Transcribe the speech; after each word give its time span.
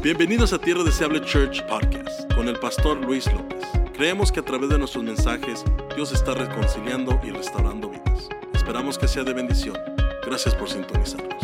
Bienvenidos 0.00 0.52
a 0.52 0.60
Tierra 0.60 0.84
Deseable 0.84 1.20
Church 1.22 1.66
Podcast 1.66 2.32
con 2.32 2.46
el 2.46 2.56
pastor 2.60 2.98
Luis 2.98 3.26
López. 3.32 3.64
Creemos 3.94 4.30
que 4.30 4.38
a 4.38 4.44
través 4.44 4.70
de 4.70 4.78
nuestros 4.78 5.02
mensajes 5.02 5.64
Dios 5.96 6.12
está 6.12 6.34
reconciliando 6.34 7.18
y 7.24 7.30
restaurando 7.30 7.90
vidas. 7.90 8.28
Esperamos 8.54 8.96
que 8.96 9.08
sea 9.08 9.24
de 9.24 9.32
bendición. 9.32 9.76
Gracias 10.24 10.54
por 10.54 10.70
sintonizarnos. 10.70 11.42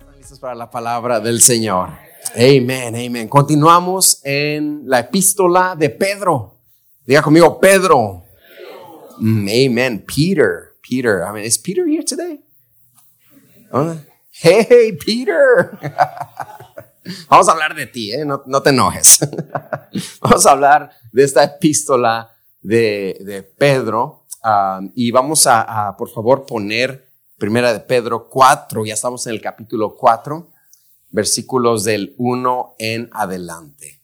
¿Están 0.00 0.16
listos 0.16 0.40
para 0.40 0.54
la 0.54 0.70
palabra 0.70 1.20
del 1.20 1.42
Señor? 1.42 1.90
Amén, 2.34 2.96
amén. 2.96 3.28
Continuamos 3.28 4.22
en 4.24 4.84
la 4.86 5.00
epístola 5.00 5.76
de 5.76 5.90
Pedro. 5.90 6.56
Diga 7.04 7.20
conmigo, 7.20 7.60
Pedro. 7.60 8.24
Mm, 9.18 9.48
amen. 9.48 10.04
Peter. 10.06 10.72
Peter. 10.80 11.22
I 11.28 11.32
mean, 11.34 11.44
is 11.44 11.58
Peter 11.58 11.86
here 11.86 12.02
today? 12.02 12.42
¿Dónde? 13.70 14.13
Hey, 14.36 14.98
Peter. 15.04 15.78
Vamos 17.28 17.48
a 17.48 17.52
hablar 17.52 17.74
de 17.74 17.86
ti, 17.86 18.12
¿eh? 18.12 18.24
no, 18.24 18.62
te 18.62 18.70
enojes. 18.70 19.20
vamos 20.22 20.46
a 20.46 20.50
hablar 20.50 20.90
de 21.12 21.22
esta 21.22 21.44
epístola 21.44 22.34
de, 22.62 23.18
de 23.20 23.42
Pedro 23.42 24.26
um, 24.42 24.90
y 24.94 25.10
vamos 25.10 25.46
a, 25.46 25.94
por 25.98 26.08
favor, 26.08 26.46
poner 26.46 27.12
Primera 27.36 27.74
de 27.74 27.80
Pedro 27.80 28.30
4, 28.30 28.86
ya 28.86 28.94
estamos 28.94 29.26
en 29.26 29.34
el 29.34 29.42
capítulo 29.42 29.94
4, 29.96 30.50
versículos 31.10 31.84
del 31.84 32.14
1 32.16 32.76
en 32.78 33.10
adelante. 33.12 34.00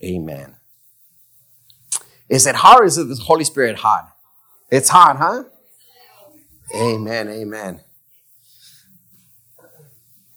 Amen. 0.00 0.56
Is 2.28 2.46
it 2.46 2.54
or 2.64 2.86
is 2.86 2.96
it 2.96 3.08
the 3.08 3.20
Holy 3.26 3.44
Spirit 3.44 3.78
hot? 3.78 4.16
It's 4.70 4.88
hot, 4.88 5.16
huh? 5.18 5.44
Amen, 6.74 7.28
amen. 7.28 7.82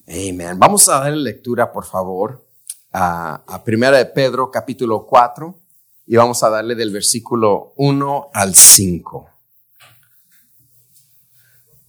Amen. 0.08 0.60
Vamos 0.60 0.88
a 0.90 1.00
darle 1.00 1.18
lectura, 1.18 1.72
por 1.72 1.86
favor, 1.86 2.48
a, 2.92 3.44
a 3.48 3.64
Primera 3.64 3.98
de 3.98 4.06
Pedro, 4.06 4.52
capítulo 4.52 5.06
4, 5.06 5.60
y 6.08 6.16
vamos 6.16 6.42
a 6.44 6.50
darle 6.50 6.76
del 6.76 6.92
versículo 6.92 7.74
1 7.78 8.30
al 8.34 8.56
5. 8.56 9.30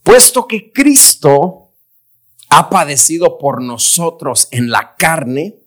Puesto 0.03 0.47
que 0.47 0.71
Cristo 0.71 1.73
ha 2.49 2.69
padecido 2.69 3.37
por 3.37 3.61
nosotros 3.61 4.47
en 4.51 4.69
la 4.69 4.95
carne, 4.95 5.59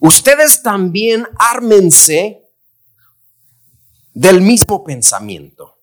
ustedes 0.00 0.62
también 0.62 1.26
ármense 1.38 2.48
del 4.14 4.40
mismo 4.40 4.82
pensamiento. 4.82 5.77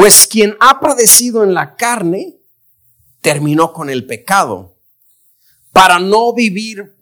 Pues 0.00 0.26
quien 0.26 0.56
ha 0.60 0.80
padecido 0.80 1.44
en 1.44 1.52
la 1.52 1.76
carne, 1.76 2.40
terminó 3.20 3.74
con 3.74 3.90
el 3.90 4.06
pecado, 4.06 4.78
para 5.72 5.98
no 5.98 6.32
vivir 6.32 6.96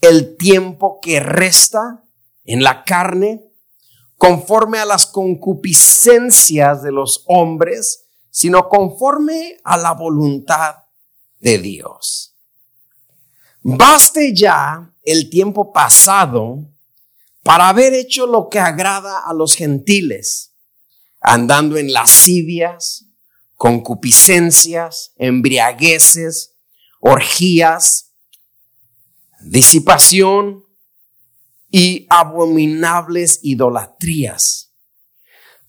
el 0.00 0.38
tiempo 0.38 1.00
que 1.02 1.20
resta 1.20 2.02
en 2.44 2.62
la 2.62 2.84
carne 2.84 3.44
conforme 4.16 4.78
a 4.78 4.86
las 4.86 5.04
concupiscencias 5.04 6.82
de 6.82 6.92
los 6.92 7.24
hombres, 7.26 8.06
sino 8.30 8.70
conforme 8.70 9.58
a 9.62 9.76
la 9.76 9.92
voluntad 9.92 10.76
de 11.40 11.58
Dios. 11.58 12.38
Baste 13.60 14.34
ya 14.34 14.94
el 15.02 15.28
tiempo 15.28 15.74
pasado 15.74 16.70
para 17.42 17.68
haber 17.68 17.92
hecho 17.92 18.26
lo 18.26 18.48
que 18.48 18.60
agrada 18.60 19.18
a 19.18 19.34
los 19.34 19.54
gentiles, 19.54 20.51
andando 21.22 21.76
en 21.76 21.92
lascivias, 21.92 23.06
concupiscencias, 23.54 25.12
embriagueces, 25.16 26.56
orgías, 27.00 28.12
disipación 29.40 30.64
y 31.70 32.06
abominables 32.10 33.40
idolatrías. 33.42 34.72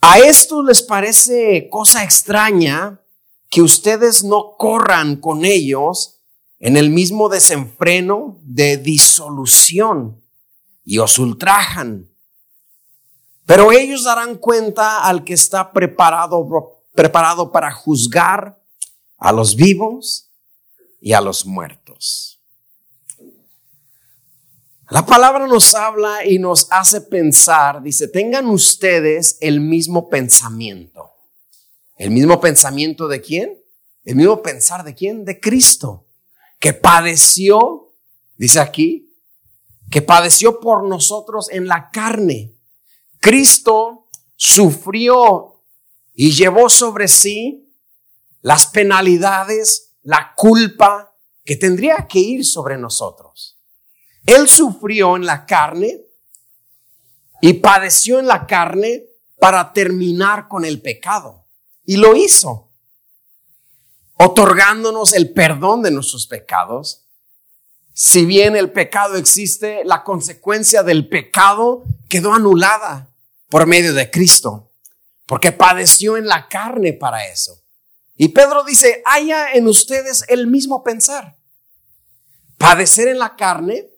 A 0.02 0.20
esto 0.20 0.64
les 0.64 0.82
parece 0.82 1.70
cosa 1.70 2.04
extraña 2.04 3.02
que 3.50 3.62
ustedes 3.62 4.24
no 4.24 4.56
corran 4.58 5.16
con 5.16 5.46
ellos 5.46 6.22
en 6.60 6.78
el 6.78 6.90
mismo 6.90 7.30
desenfreno 7.30 8.40
de 8.42 8.78
disolución 8.78 10.24
y 10.84 10.98
os 10.98 11.20
ultrajan. 11.20 12.13
Pero 13.46 13.72
ellos 13.72 14.04
darán 14.04 14.38
cuenta 14.38 15.04
al 15.04 15.24
que 15.24 15.34
está 15.34 15.72
preparado, 15.72 16.84
preparado 16.94 17.52
para 17.52 17.72
juzgar 17.72 18.62
a 19.18 19.32
los 19.32 19.56
vivos 19.56 20.32
y 21.02 21.14
a 21.14 21.22
los 21.22 21.46
muertos. 21.46 22.42
La 24.90 25.06
palabra 25.06 25.48
nos 25.48 25.74
habla 25.74 26.26
y 26.26 26.40
nos 26.40 26.68
hace 26.70 27.02
pensar, 27.02 27.82
dice, 27.82 28.08
tengan 28.08 28.46
ustedes 28.48 29.38
el 29.42 29.60
mismo 29.60 30.10
pensamiento. 30.10 31.12
¿El 31.98 32.12
mismo 32.12 32.40
pensamiento 32.40 33.08
de 33.08 33.22
quién? 33.22 33.64
El 34.04 34.18
mismo 34.18 34.42
pensar 34.42 34.84
de 34.84 34.94
quién? 34.94 35.26
De 35.26 35.40
Cristo, 35.40 36.06
que 36.60 36.74
padeció, 36.74 37.94
dice 38.38 38.60
aquí, 38.60 39.16
que 39.90 40.02
padeció 40.02 40.60
por 40.60 40.84
nosotros 40.84 41.50
en 41.50 41.68
la 41.68 41.90
carne. 41.90 42.54
Cristo 43.24 44.10
sufrió 44.36 45.64
y 46.14 46.34
llevó 46.34 46.68
sobre 46.68 47.08
sí 47.08 47.74
las 48.42 48.68
penalidades, 48.68 49.94
la 50.02 50.34
culpa 50.36 51.16
que 51.46 51.56
tendría 51.56 52.06
que 52.06 52.20
ir 52.20 52.46
sobre 52.46 52.78
nosotros. 52.78 53.58
Él 54.26 54.50
sufrió 54.50 55.16
en 55.16 55.26
la 55.26 55.46
carne 55.46 56.02
y 57.40 57.54
padeció 57.54 58.20
en 58.20 58.28
la 58.28 58.46
carne 58.46 59.06
para 59.40 59.72
terminar 59.72 60.50
con 60.50 60.66
el 60.66 60.82
pecado. 60.82 61.48
Y 61.86 61.96
lo 61.96 62.18
hizo, 62.18 62.74
otorgándonos 64.16 65.14
el 65.14 65.32
perdón 65.32 65.82
de 65.82 65.92
nuestros 65.92 66.28
pecados. 66.28 67.06
Si 67.94 68.26
bien 68.26 68.58
el 68.58 68.74
pecado 68.74 69.16
existe, 69.16 69.86
la 69.86 70.04
consecuencia 70.04 70.84
del 70.84 71.08
pecado 71.08 71.86
quedó 72.10 72.34
anulada 72.34 73.12
por 73.54 73.68
medio 73.68 73.94
de 73.94 74.10
Cristo, 74.10 74.72
porque 75.28 75.52
padeció 75.52 76.18
en 76.18 76.26
la 76.26 76.48
carne 76.48 76.92
para 76.92 77.28
eso. 77.28 77.62
Y 78.16 78.30
Pedro 78.30 78.64
dice, 78.64 79.04
haya 79.06 79.54
en 79.54 79.68
ustedes 79.68 80.26
el 80.28 80.48
mismo 80.48 80.82
pensar. 80.82 81.38
Padecer 82.58 83.10
en 83.10 83.20
la 83.20 83.36
carne 83.36 83.92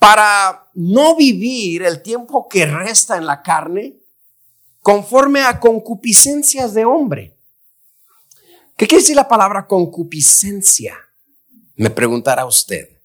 para 0.00 0.68
no 0.74 1.14
vivir 1.14 1.84
el 1.84 2.02
tiempo 2.02 2.48
que 2.48 2.66
resta 2.66 3.16
en 3.16 3.26
la 3.26 3.40
carne 3.40 4.00
conforme 4.80 5.42
a 5.42 5.60
concupiscencias 5.60 6.74
de 6.74 6.84
hombre. 6.84 7.38
¿Qué 8.76 8.88
quiere 8.88 9.02
decir 9.02 9.14
la 9.14 9.28
palabra 9.28 9.68
concupiscencia? 9.68 10.98
Me 11.76 11.90
preguntará 11.90 12.44
usted. 12.44 13.00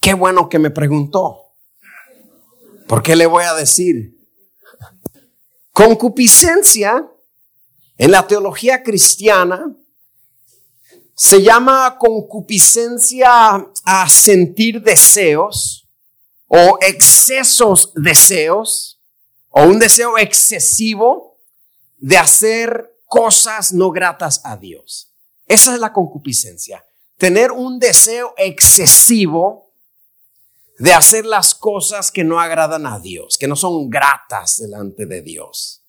Qué 0.00 0.12
bueno 0.14 0.48
que 0.48 0.58
me 0.58 0.70
preguntó. 0.70 1.41
¿Por 2.92 3.02
qué 3.02 3.16
le 3.16 3.24
voy 3.24 3.42
a 3.44 3.54
decir? 3.54 4.18
Concupiscencia 5.72 7.10
en 7.96 8.10
la 8.10 8.26
teología 8.26 8.82
cristiana 8.82 9.74
se 11.14 11.42
llama 11.42 11.96
concupiscencia 11.98 13.66
a 13.86 14.08
sentir 14.10 14.82
deseos 14.82 15.88
o 16.48 16.76
excesos 16.82 17.94
deseos 17.94 19.00
o 19.48 19.62
un 19.62 19.78
deseo 19.78 20.18
excesivo 20.18 21.40
de 21.96 22.18
hacer 22.18 23.00
cosas 23.06 23.72
no 23.72 23.90
gratas 23.90 24.42
a 24.44 24.58
Dios. 24.58 25.14
Esa 25.46 25.72
es 25.72 25.80
la 25.80 25.94
concupiscencia. 25.94 26.84
Tener 27.16 27.52
un 27.52 27.78
deseo 27.78 28.34
excesivo 28.36 29.71
de 30.78 30.92
hacer 30.92 31.26
las 31.26 31.54
cosas 31.54 32.10
que 32.10 32.24
no 32.24 32.40
agradan 32.40 32.86
a 32.86 32.98
Dios, 32.98 33.36
que 33.38 33.48
no 33.48 33.56
son 33.56 33.88
gratas 33.88 34.58
delante 34.58 35.06
de 35.06 35.22
Dios. 35.22 35.84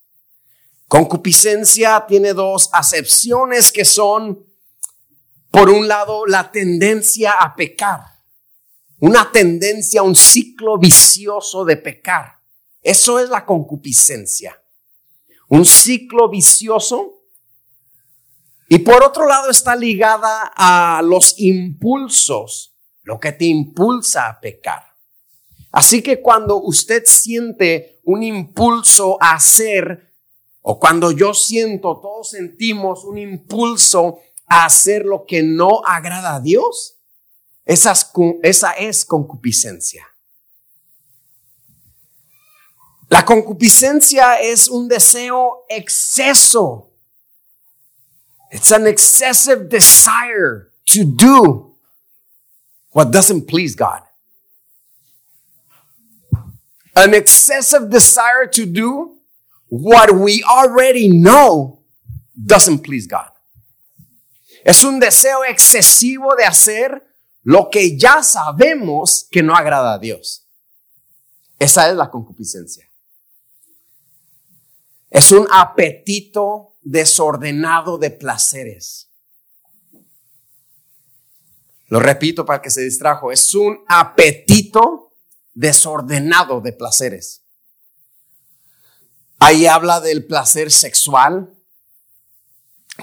Concupiscencia 0.88 2.06
tiene 2.08 2.34
dos 2.34 2.70
acepciones 2.72 3.72
que 3.72 3.86
son 3.86 4.46
por 5.54 5.70
un 5.70 5.88
lado, 5.88 6.26
la 6.26 6.52
tendencia 6.52 7.34
a 7.34 7.56
pecar, 7.56 8.02
una 9.00 9.32
tendencia, 9.32 10.02
un 10.02 10.16
ciclo 10.16 10.80
vicioso 10.80 11.64
de 11.64 11.78
pecar. 11.78 12.40
Eso 12.82 13.20
es 13.20 13.30
la 13.30 13.46
concupiscencia. 13.46 14.60
Un 15.50 15.64
ciclo 15.64 16.28
vicioso. 16.28 17.22
Y 18.68 18.80
por 18.80 19.04
otro 19.04 19.28
lado 19.28 19.52
está 19.52 19.76
ligada 19.76 20.52
a 20.56 21.04
los 21.04 21.36
impulsos, 21.38 22.73
lo 23.04 23.20
que 23.20 23.34
te 23.34 23.46
impulsa 23.46 24.28
a 24.28 24.40
pecar. 24.40 24.84
Así 25.72 26.02
que 26.02 26.22
cuando 26.22 26.62
usted 26.62 27.04
siente 27.06 28.00
un 28.04 28.24
impulso 28.24 29.18
a 29.22 29.34
hacer 29.34 30.14
o 30.62 30.80
cuando 30.80 31.12
yo 31.12 31.34
siento, 31.34 32.00
todos 32.00 32.30
sentimos 32.30 33.04
un 33.04 33.18
impulso 33.18 34.20
a 34.48 34.66
hacer 34.66 35.06
lo 35.06 35.26
que 35.26 35.44
no 35.44 35.82
agrada 35.86 36.36
a 36.36 36.40
Dios, 36.40 37.00
esa 37.66 38.72
es 38.78 39.06
concupiscencia. 39.06 40.08
La 43.10 43.26
concupiscencia 43.26 44.40
es 44.40 44.68
un 44.68 44.88
deseo 44.88 45.66
exceso. 45.70 46.92
It's 48.52 48.72
an 48.72 48.88
excessive 48.88 49.68
desire 49.70 50.72
to 50.86 51.04
do 51.04 51.73
what 52.94 53.12
doesn't 53.12 53.48
please 53.48 53.76
God. 53.76 54.02
An 56.96 57.14
excessive 57.14 57.90
desire 57.90 58.48
to 58.54 58.66
do 58.66 59.18
what 59.68 60.16
we 60.16 60.44
already 60.44 61.10
know 61.10 61.80
doesn't 62.34 62.80
please 62.80 63.08
God. 63.08 63.32
Es 64.64 64.84
un 64.84 65.00
deseo 65.00 65.44
excesivo 65.44 66.36
de 66.38 66.46
hacer 66.46 67.04
lo 67.44 67.70
que 67.70 67.98
ya 67.98 68.24
sabemos 68.24 69.28
que 69.30 69.44
no 69.44 69.56
agrada 69.56 69.96
a 69.96 70.00
Dios. 70.00 70.48
Esa 71.60 71.90
es 71.90 71.96
la 71.96 72.10
concupiscencia. 72.10 72.90
Es 75.10 75.32
un 75.32 75.48
apetito 75.52 76.76
desordenado 76.82 77.98
de 77.98 78.12
placeres. 78.12 79.13
Lo 81.88 82.00
repito 82.00 82.46
para 82.46 82.62
que 82.62 82.70
se 82.70 82.82
distrajo. 82.82 83.32
Es 83.32 83.54
un 83.54 83.84
apetito 83.88 85.16
desordenado 85.54 86.62
de 86.62 86.74
placeres. 86.74 87.44
Ahí 89.40 89.66
habla 89.66 90.00
del 90.00 90.26
placer 90.26 90.72
sexual. 90.72 91.54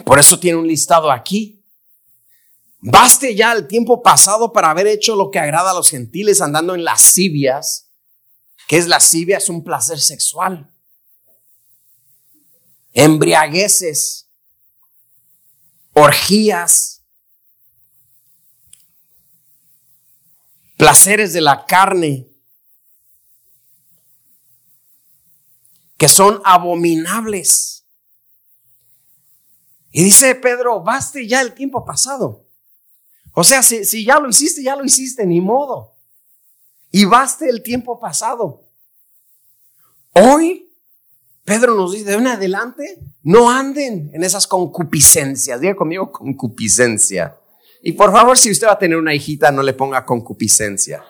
Por 0.04 0.18
eso 0.18 0.38
tiene 0.38 0.58
un 0.58 0.66
listado 0.66 1.10
aquí. 1.10 1.64
Baste 2.80 3.34
ya 3.34 3.52
el 3.52 3.66
tiempo 3.66 4.02
pasado 4.02 4.52
para 4.52 4.70
haber 4.70 4.86
hecho 4.86 5.14
lo 5.14 5.30
que 5.30 5.38
agrada 5.38 5.72
a 5.72 5.74
los 5.74 5.90
gentiles 5.90 6.40
andando 6.40 6.74
en 6.74 6.84
lascivias. 6.84 7.90
¿Qué 8.66 8.78
es 8.78 8.86
lascivia? 8.86 9.36
Es 9.36 9.48
un 9.48 9.62
placer 9.62 10.00
sexual 10.00 10.70
embriagueces, 12.92 14.28
orgías, 15.92 16.99
placeres 20.80 21.34
de 21.34 21.42
la 21.42 21.66
carne, 21.66 22.26
que 25.98 26.08
son 26.08 26.40
abominables. 26.42 27.84
Y 29.90 30.04
dice 30.04 30.34
Pedro, 30.34 30.82
baste 30.82 31.28
ya 31.28 31.42
el 31.42 31.52
tiempo 31.52 31.84
pasado. 31.84 32.46
O 33.34 33.44
sea, 33.44 33.62
si, 33.62 33.84
si, 33.84 34.06
ya 34.06 34.18
lo 34.18 34.30
hiciste, 34.30 34.62
ya 34.62 34.74
lo 34.74 34.84
hiciste, 34.84 35.26
ni 35.26 35.42
modo. 35.42 35.96
Y 36.90 37.04
baste 37.04 37.50
el 37.50 37.62
tiempo 37.62 38.00
pasado. 38.00 38.64
Hoy 40.14 40.70
Pedro 41.44 41.74
nos 41.74 41.92
dice, 41.92 42.04
de 42.04 42.14
en 42.14 42.26
adelante, 42.26 43.00
no 43.22 43.50
anden 43.50 44.10
en 44.14 44.24
esas 44.24 44.46
concupiscencias. 44.46 45.60
Diga 45.60 45.76
conmigo 45.76 46.10
concupiscencia. 46.10 47.39
Y 47.82 47.92
por 47.92 48.12
favor, 48.12 48.36
si 48.36 48.50
usted 48.50 48.66
va 48.66 48.72
a 48.72 48.78
tener 48.78 48.98
una 48.98 49.14
hijita, 49.14 49.50
no 49.50 49.62
le 49.62 49.72
ponga 49.72 50.04
concupiscencia. 50.04 51.02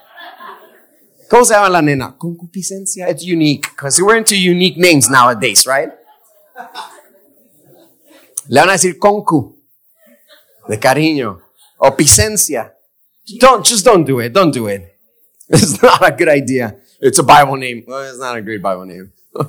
¿Cómo 1.28 1.44
se 1.44 1.55
llama 1.55 1.69
la 1.69 1.82
nena? 1.82 2.17
Concupiscencia. 2.17 3.08
It's 3.08 3.25
unique, 3.25 3.69
because 3.70 4.02
we're 4.02 4.19
into 4.19 4.34
unique 4.34 4.76
names 4.76 5.08
nowadays, 5.08 5.64
right? 5.67 5.90
Le 8.49 8.61
van 8.61 8.69
a 8.69 8.72
decir 8.72 8.99
concu, 8.99 9.56
de 10.69 10.78
cariño, 10.78 11.40
o 11.78 11.96
picencia. 11.96 12.75
Don't, 13.38 13.64
just 13.64 13.84
don't 13.84 14.05
do 14.05 14.20
it, 14.20 14.32
don't 14.32 14.52
do 14.52 14.69
it. 14.69 14.82
It's 15.49 15.82
not 15.82 16.02
a 16.02 16.12
good 16.12 16.28
idea. 16.28 16.76
It's 17.00 17.19
a 17.19 17.22
Bible 17.22 17.56
name. 17.56 17.84
Well, 17.87 18.08
it's 18.08 18.19
not 18.19 18.37
a 18.37 18.43
great 18.43 18.62
Bible 18.62 18.87
name. 18.87 19.12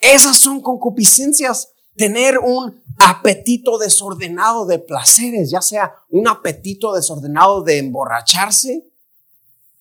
Esas 0.00 0.38
son 0.38 0.60
concupiscencias. 0.60 1.68
Tener 1.96 2.38
un 2.38 2.82
apetito 2.98 3.78
desordenado 3.78 4.66
de 4.66 4.78
placeres, 4.78 5.50
ya 5.50 5.60
sea 5.60 5.94
un 6.10 6.28
apetito 6.28 6.94
desordenado 6.94 7.62
de 7.62 7.78
emborracharse, 7.78 8.86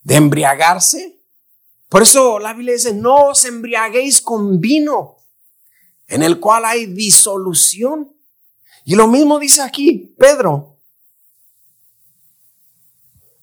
de 0.01 0.15
embriagarse. 0.15 1.19
Por 1.89 2.01
eso 2.01 2.39
la 2.39 2.53
Biblia 2.53 2.73
dice, 2.73 2.93
no 2.93 3.27
os 3.27 3.45
embriaguéis 3.45 4.21
con 4.21 4.59
vino, 4.59 5.17
en 6.07 6.23
el 6.23 6.39
cual 6.39 6.65
hay 6.65 6.87
disolución. 6.87 8.15
Y 8.85 8.95
lo 8.95 9.07
mismo 9.07 9.39
dice 9.39 9.61
aquí 9.61 10.15
Pedro. 10.17 10.79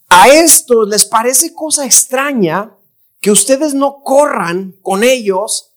A 0.09 0.29
estos 0.29 0.89
les 0.89 1.07
parece 1.07 1.55
cosa 1.55 1.87
extraña 1.87 2.77
que 3.21 3.31
ustedes 3.31 3.75
no 3.75 4.03
corran 4.03 4.73
con 4.83 5.05
ellos 5.05 5.73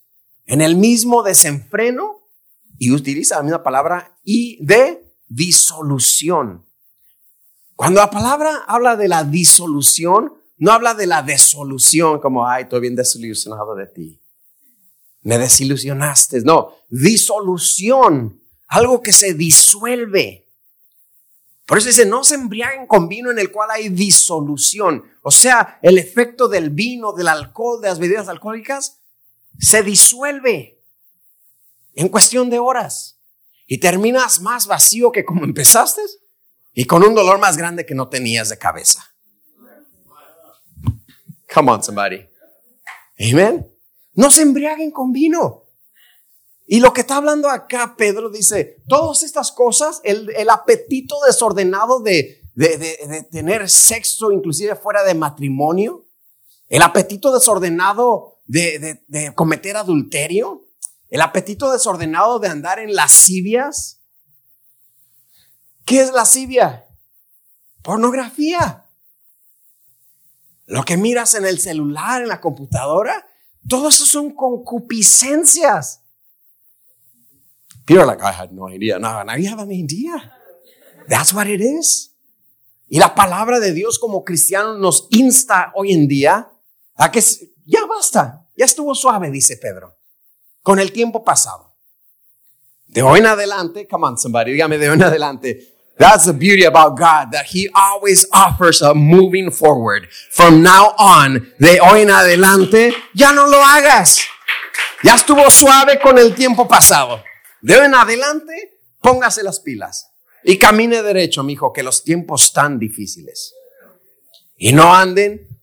en 0.46 0.60
el 0.60 0.76
mismo 0.76 1.22
desenfreno 1.22 2.23
y 2.78 2.90
utiliza 2.90 3.36
la 3.36 3.42
misma 3.42 3.62
palabra 3.62 4.18
y 4.24 4.64
de 4.64 5.14
disolución. 5.28 6.64
Cuando 7.76 8.00
la 8.00 8.10
palabra 8.10 8.64
habla 8.66 8.96
de 8.96 9.08
la 9.08 9.24
disolución, 9.24 10.34
no 10.58 10.72
habla 10.72 10.94
de 10.94 11.06
la 11.06 11.22
desolución 11.22 12.20
como, 12.20 12.46
ay, 12.46 12.64
estoy 12.64 12.80
bien 12.80 12.96
desilusionado 12.96 13.74
de 13.74 13.86
ti. 13.86 14.20
Me 15.22 15.38
desilusionaste. 15.38 16.42
No, 16.42 16.74
disolución, 16.88 18.40
algo 18.68 19.02
que 19.02 19.12
se 19.12 19.34
disuelve. 19.34 20.44
Por 21.66 21.78
eso 21.78 21.88
dice, 21.88 22.04
no 22.04 22.22
se 22.24 22.34
embriaguen 22.34 22.86
con 22.86 23.08
vino 23.08 23.30
en 23.30 23.38
el 23.38 23.50
cual 23.50 23.70
hay 23.70 23.88
disolución. 23.88 25.02
O 25.22 25.30
sea, 25.30 25.78
el 25.82 25.96
efecto 25.98 26.46
del 26.46 26.70
vino, 26.70 27.12
del 27.12 27.28
alcohol, 27.28 27.80
de 27.80 27.88
las 27.88 27.98
bebidas 27.98 28.28
alcohólicas, 28.28 29.00
se 29.58 29.82
disuelve 29.82 30.73
en 31.94 32.08
cuestión 32.08 32.50
de 32.50 32.58
horas 32.58 33.20
y 33.66 33.78
terminas 33.78 34.40
más 34.40 34.66
vacío 34.66 35.12
que 35.12 35.24
como 35.24 35.44
empezaste 35.44 36.02
y 36.72 36.84
con 36.86 37.02
un 37.04 37.14
dolor 37.14 37.38
más 37.38 37.56
grande 37.56 37.86
que 37.86 37.94
no 37.94 38.08
tenías 38.08 38.48
de 38.48 38.58
cabeza. 38.58 39.14
Come 41.52 41.70
on, 41.70 41.82
somebody. 41.82 42.28
Amen. 43.20 43.70
No 44.14 44.30
se 44.30 44.42
embriaguen 44.42 44.90
con 44.90 45.12
vino. 45.12 45.62
Y 46.66 46.80
lo 46.80 46.92
que 46.92 47.02
está 47.02 47.16
hablando 47.16 47.48
acá, 47.48 47.94
Pedro 47.96 48.30
dice, 48.30 48.82
todas 48.88 49.22
estas 49.22 49.52
cosas, 49.52 50.00
el, 50.02 50.48
apetito 50.48 51.16
desordenado 51.26 52.00
de, 52.00 52.42
de 52.54 53.26
tener 53.30 53.68
sexo, 53.68 54.32
inclusive 54.32 54.74
fuera 54.74 55.04
de 55.04 55.14
matrimonio, 55.14 56.06
el 56.68 56.82
apetito 56.82 57.32
desordenado 57.32 58.40
de, 58.46 58.98
cometer 59.34 59.76
adulterio, 59.76 60.63
el 61.10 61.20
apetito 61.20 61.70
desordenado 61.70 62.38
de 62.38 62.48
andar 62.48 62.78
en 62.78 62.94
lascivias. 62.94 64.00
¿Qué 65.84 66.00
es 66.00 66.12
lascivia? 66.12 66.86
Pornografía. 67.82 68.86
Lo 70.66 70.84
que 70.84 70.96
miras 70.96 71.34
en 71.34 71.44
el 71.44 71.58
celular, 71.58 72.22
en 72.22 72.28
la 72.28 72.40
computadora, 72.40 73.26
todo 73.68 73.88
eso 73.88 74.06
son 74.06 74.34
concupiscencias. 74.34 76.02
People 77.84 78.06
like, 78.06 78.22
I 78.22 78.32
had 78.32 78.50
no 78.50 78.68
idea. 78.68 78.98
No, 78.98 79.22
now 79.24 79.36
you 79.36 79.48
have 79.50 79.60
idea. 79.70 80.32
That's 81.06 81.34
what 81.34 81.46
it 81.46 81.60
is. 81.60 82.14
Y 82.88 82.98
la 82.98 83.14
palabra 83.14 83.60
de 83.60 83.72
Dios 83.72 83.98
como 83.98 84.24
cristianos 84.24 84.78
nos 84.78 85.08
insta 85.10 85.72
hoy 85.74 85.92
en 85.92 86.08
día 86.08 86.50
a 86.96 87.10
que 87.10 87.22
ya 87.66 87.84
basta, 87.86 88.46
ya 88.56 88.64
estuvo 88.64 88.94
suave, 88.94 89.30
dice 89.30 89.56
Pedro, 89.56 89.96
con 90.64 90.80
el 90.80 90.90
tiempo 90.90 91.22
pasado. 91.22 91.72
De 92.88 93.02
hoy 93.02 93.20
en 93.20 93.26
adelante, 93.26 93.86
come 93.86 94.08
on 94.08 94.18
somebody, 94.18 94.50
dígame 94.50 94.78
de 94.78 94.88
hoy 94.88 94.94
en 94.94 95.02
adelante. 95.04 95.70
That's 95.96 96.24
the 96.24 96.32
beauty 96.32 96.64
about 96.64 96.98
God, 96.98 97.30
that 97.30 97.46
He 97.52 97.68
always 97.72 98.26
offers 98.32 98.82
a 98.82 98.94
moving 98.94 99.52
forward. 99.52 100.08
From 100.32 100.60
now 100.60 100.92
on, 100.98 101.52
de 101.60 101.78
hoy 101.80 102.02
en 102.02 102.10
adelante, 102.10 102.92
ya 103.14 103.32
no 103.32 103.46
lo 103.46 103.62
hagas. 103.64 104.22
Ya 105.04 105.14
estuvo 105.14 105.48
suave 105.50 106.00
con 106.00 106.18
el 106.18 106.34
tiempo 106.34 106.66
pasado. 106.66 107.22
De 107.60 107.76
hoy 107.76 107.86
en 107.86 107.94
adelante, 107.94 108.80
póngase 109.00 109.44
las 109.44 109.60
pilas 109.60 110.10
y 110.42 110.58
camine 110.58 111.02
derecho, 111.02 111.44
mi 111.44 111.56
que 111.72 111.84
los 111.84 112.02
tiempos 112.02 112.44
están 112.44 112.80
difíciles. 112.80 113.54
Y 114.56 114.72
no 114.72 114.92
anden 114.94 115.54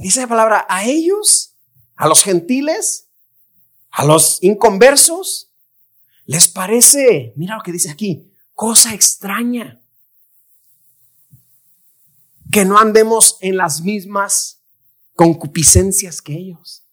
dice 0.00 0.20
la 0.20 0.26
palabra, 0.26 0.66
a 0.68 0.84
ellos, 0.84 1.56
a 1.96 2.08
los 2.08 2.22
gentiles, 2.22 3.05
a 3.96 4.04
los 4.04 4.42
inconversos, 4.42 5.50
les 6.26 6.48
parece, 6.48 7.32
mira 7.34 7.56
lo 7.56 7.62
que 7.62 7.72
dice 7.72 7.90
aquí, 7.90 8.30
cosa 8.52 8.92
extraña. 8.92 9.82
Que 12.52 12.66
no 12.66 12.78
andemos 12.78 13.38
en 13.40 13.56
las 13.56 13.80
mismas 13.80 14.62
concupiscencias 15.14 16.20
que 16.20 16.34
ellos. 16.34 16.84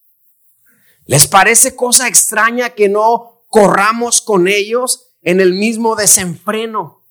Les 1.06 1.28
parece 1.28 1.76
cosa 1.76 2.08
extraña 2.08 2.70
que 2.70 2.88
no 2.88 3.44
corramos 3.50 4.22
con 4.22 4.48
ellos 4.48 5.10
en 5.24 5.42
el 5.42 5.56
mismo 5.56 5.98
desenfreno. 5.98 7.04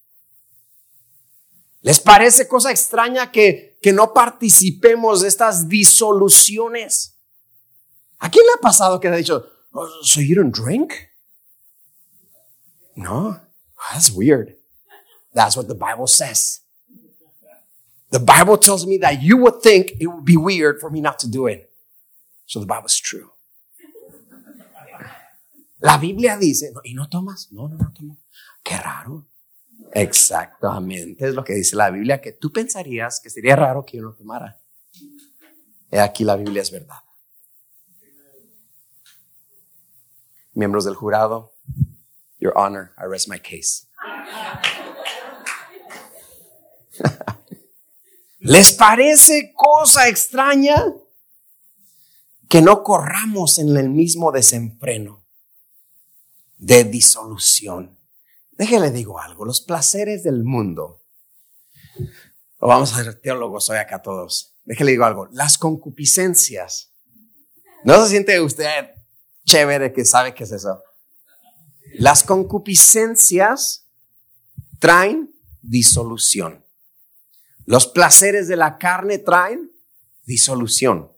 ¿Les 1.82 2.00
parece 2.00 2.48
cosa 2.48 2.70
extraña 2.70 3.30
que, 3.30 3.78
que 3.82 3.92
no 3.92 4.14
participemos 4.14 5.20
de 5.20 5.28
estas 5.28 5.68
disoluciones? 5.68 7.18
¿A 8.18 8.30
quién 8.30 8.46
le 8.46 8.52
ha 8.52 8.60
pasado 8.62 8.98
que 8.98 9.08
ha 9.08 9.16
dicho, 9.16 9.51
oh, 9.74 10.02
so 10.02 10.20
you 10.20 10.34
don't 10.34 10.54
drink? 10.54 11.08
No, 12.96 13.40
that's 13.92 14.10
weird. 14.10 14.56
That's 15.34 15.56
what 15.56 15.68
the 15.68 15.74
Bible 15.74 16.06
says. 16.06 16.60
The 18.10 18.20
Bible 18.20 18.58
tells 18.58 18.86
me 18.86 18.98
that 18.98 19.22
you 19.22 19.38
would 19.38 19.62
think 19.62 19.92
it 19.98 20.06
would 20.06 20.24
be 20.24 20.36
weird 20.36 20.80
for 20.80 20.90
me 20.90 21.00
not 21.00 21.18
to 21.20 21.30
do 21.30 21.46
it. 21.46 21.72
So 22.44 22.60
the 22.60 22.66
Bible 22.66 22.86
is 22.86 23.00
true. 23.00 23.30
La 25.80 25.96
Biblia 25.98 26.36
dice, 26.36 26.72
¿y 26.84 26.94
no 26.94 27.08
tomas? 27.08 27.48
No, 27.50 27.66
no, 27.66 27.76
no 27.76 27.90
tomo. 27.92 28.18
Qué 28.62 28.76
raro. 28.76 29.26
Exactamente, 29.94 31.26
es 31.26 31.34
lo 31.34 31.42
que 31.44 31.54
dice 31.54 31.76
la 31.76 31.90
Biblia, 31.90 32.20
que 32.20 32.32
tú 32.32 32.52
pensarías 32.52 33.20
que 33.20 33.28
sería 33.28 33.56
raro 33.56 33.84
que 33.84 33.98
yo 33.98 34.04
no 34.04 34.14
tomara. 34.14 34.58
Aquí 35.90 36.24
la 36.24 36.36
Biblia 36.36 36.62
es 36.62 36.70
verdad. 36.70 36.96
Miembros 40.54 40.84
del 40.84 40.94
jurado, 40.94 41.54
Your 42.38 42.52
Honor, 42.56 42.92
I 42.98 43.06
rest 43.08 43.28
my 43.28 43.38
case. 43.38 43.88
¿Les 48.38 48.72
parece 48.72 49.54
cosa 49.54 50.08
extraña 50.08 50.92
que 52.48 52.60
no 52.60 52.82
corramos 52.82 53.58
en 53.58 53.76
el 53.76 53.88
mismo 53.88 54.32
desenfreno 54.32 55.24
de 56.58 56.84
disolución? 56.84 57.98
Déjele 58.50 58.90
digo 58.90 59.20
algo, 59.20 59.44
los 59.44 59.60
placeres 59.60 60.22
del 60.22 60.44
mundo, 60.44 61.02
vamos 62.58 62.92
a 62.92 63.02
ser 63.02 63.20
teólogos 63.20 63.70
hoy 63.70 63.78
acá 63.78 64.02
todos, 64.02 64.58
déjele 64.64 64.90
digo 64.90 65.04
algo, 65.04 65.28
las 65.32 65.56
concupiscencias, 65.56 66.92
¿no 67.84 68.02
se 68.02 68.10
siente 68.10 68.40
usted 68.40 68.90
chévere 69.44 69.92
que 69.92 70.04
sabe 70.04 70.34
qué 70.34 70.44
es 70.44 70.52
eso? 70.52 70.82
Las 71.94 72.24
concupiscencias 72.24 73.86
traen 74.78 75.34
disolución. 75.60 76.64
Los 77.64 77.86
placeres 77.86 78.48
de 78.48 78.56
la 78.56 78.78
carne 78.78 79.18
traen 79.18 79.72
disolución. 80.24 81.12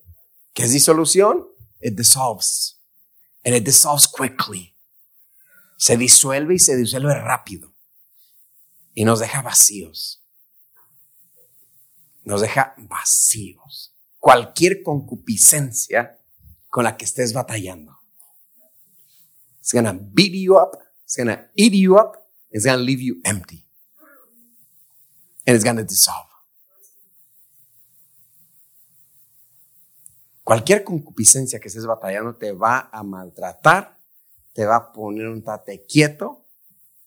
¿Qué 0.52 0.64
es 0.64 0.72
disolución? 0.72 1.48
It 1.80 1.96
dissolves. 1.96 2.80
And 3.44 3.54
it 3.54 3.64
dissolves 3.64 4.08
quickly. 4.08 4.76
Se 5.76 5.96
disuelve 5.96 6.54
y 6.54 6.58
se 6.58 6.76
disuelve 6.76 7.14
rápido. 7.14 7.74
Y 8.94 9.04
nos 9.04 9.20
deja 9.20 9.42
vacíos. 9.42 10.24
Nos 12.22 12.40
deja 12.40 12.74
vacíos. 12.78 13.94
Cualquier 14.18 14.82
concupiscencia 14.82 16.18
con 16.70 16.84
la 16.84 16.96
que 16.96 17.04
estés 17.04 17.32
batallando. 17.32 18.03
It's 19.64 19.72
gonna 19.72 19.94
beat 19.94 20.34
you 20.34 20.58
up. 20.58 20.76
It's 21.04 21.16
gonna 21.16 21.48
eat 21.56 21.72
you 21.72 21.96
up. 21.96 22.28
It's 22.50 22.66
gonna 22.66 22.82
leave 22.82 23.00
you 23.00 23.22
empty. 23.24 23.64
And 25.46 25.56
it's 25.56 25.64
gonna 25.64 25.82
dissolve. 25.82 26.28
Cualquier 30.44 30.84
concupiscencia 30.84 31.58
que 31.60 31.68
estés 31.68 31.86
batallando 31.86 32.36
te 32.36 32.52
va 32.52 32.90
a 32.92 33.02
maltratar, 33.02 33.98
te 34.52 34.66
va 34.66 34.76
a 34.76 34.92
poner 34.92 35.28
un 35.28 35.42
tate 35.42 35.86
quieto 35.86 36.44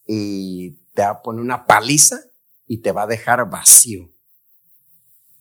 y 0.08 0.72
te 0.96 1.04
va 1.04 1.10
a 1.10 1.22
poner 1.22 1.44
una 1.44 1.68
paliza 1.68 2.20
y 2.66 2.80
te 2.80 2.92
va 2.92 3.04
a 3.04 3.08
dejar 3.08 3.48
vacío. 3.48 4.12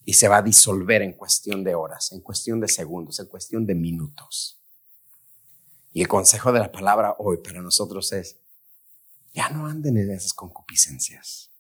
Y 0.05 0.13
se 0.13 0.29
va 0.29 0.37
a 0.37 0.43
disolver 0.43 1.01
en 1.01 1.15
cuestión 1.15 1.65
de 1.65 1.75
horas, 1.75 2.13
en 2.13 2.21
cuestión 2.21 2.61
de 2.61 2.69
segundos, 2.69 3.19
en 3.21 3.27
cuestión 3.27 3.65
de 3.65 3.75
minutos. 3.75 4.61
Y 5.97 6.03
el 6.03 6.09
consejo 6.09 6.53
de 6.53 6.61
la 6.61 6.71
palabra 6.71 7.17
hoy 7.19 7.39
para 7.39 7.63
nosotros 7.63 8.13
es, 8.13 8.37
ya 9.33 9.49
no 9.49 9.67
anden 9.67 9.97
en 9.97 10.11
esas 10.11 10.35
concupiscencias. 10.35 11.51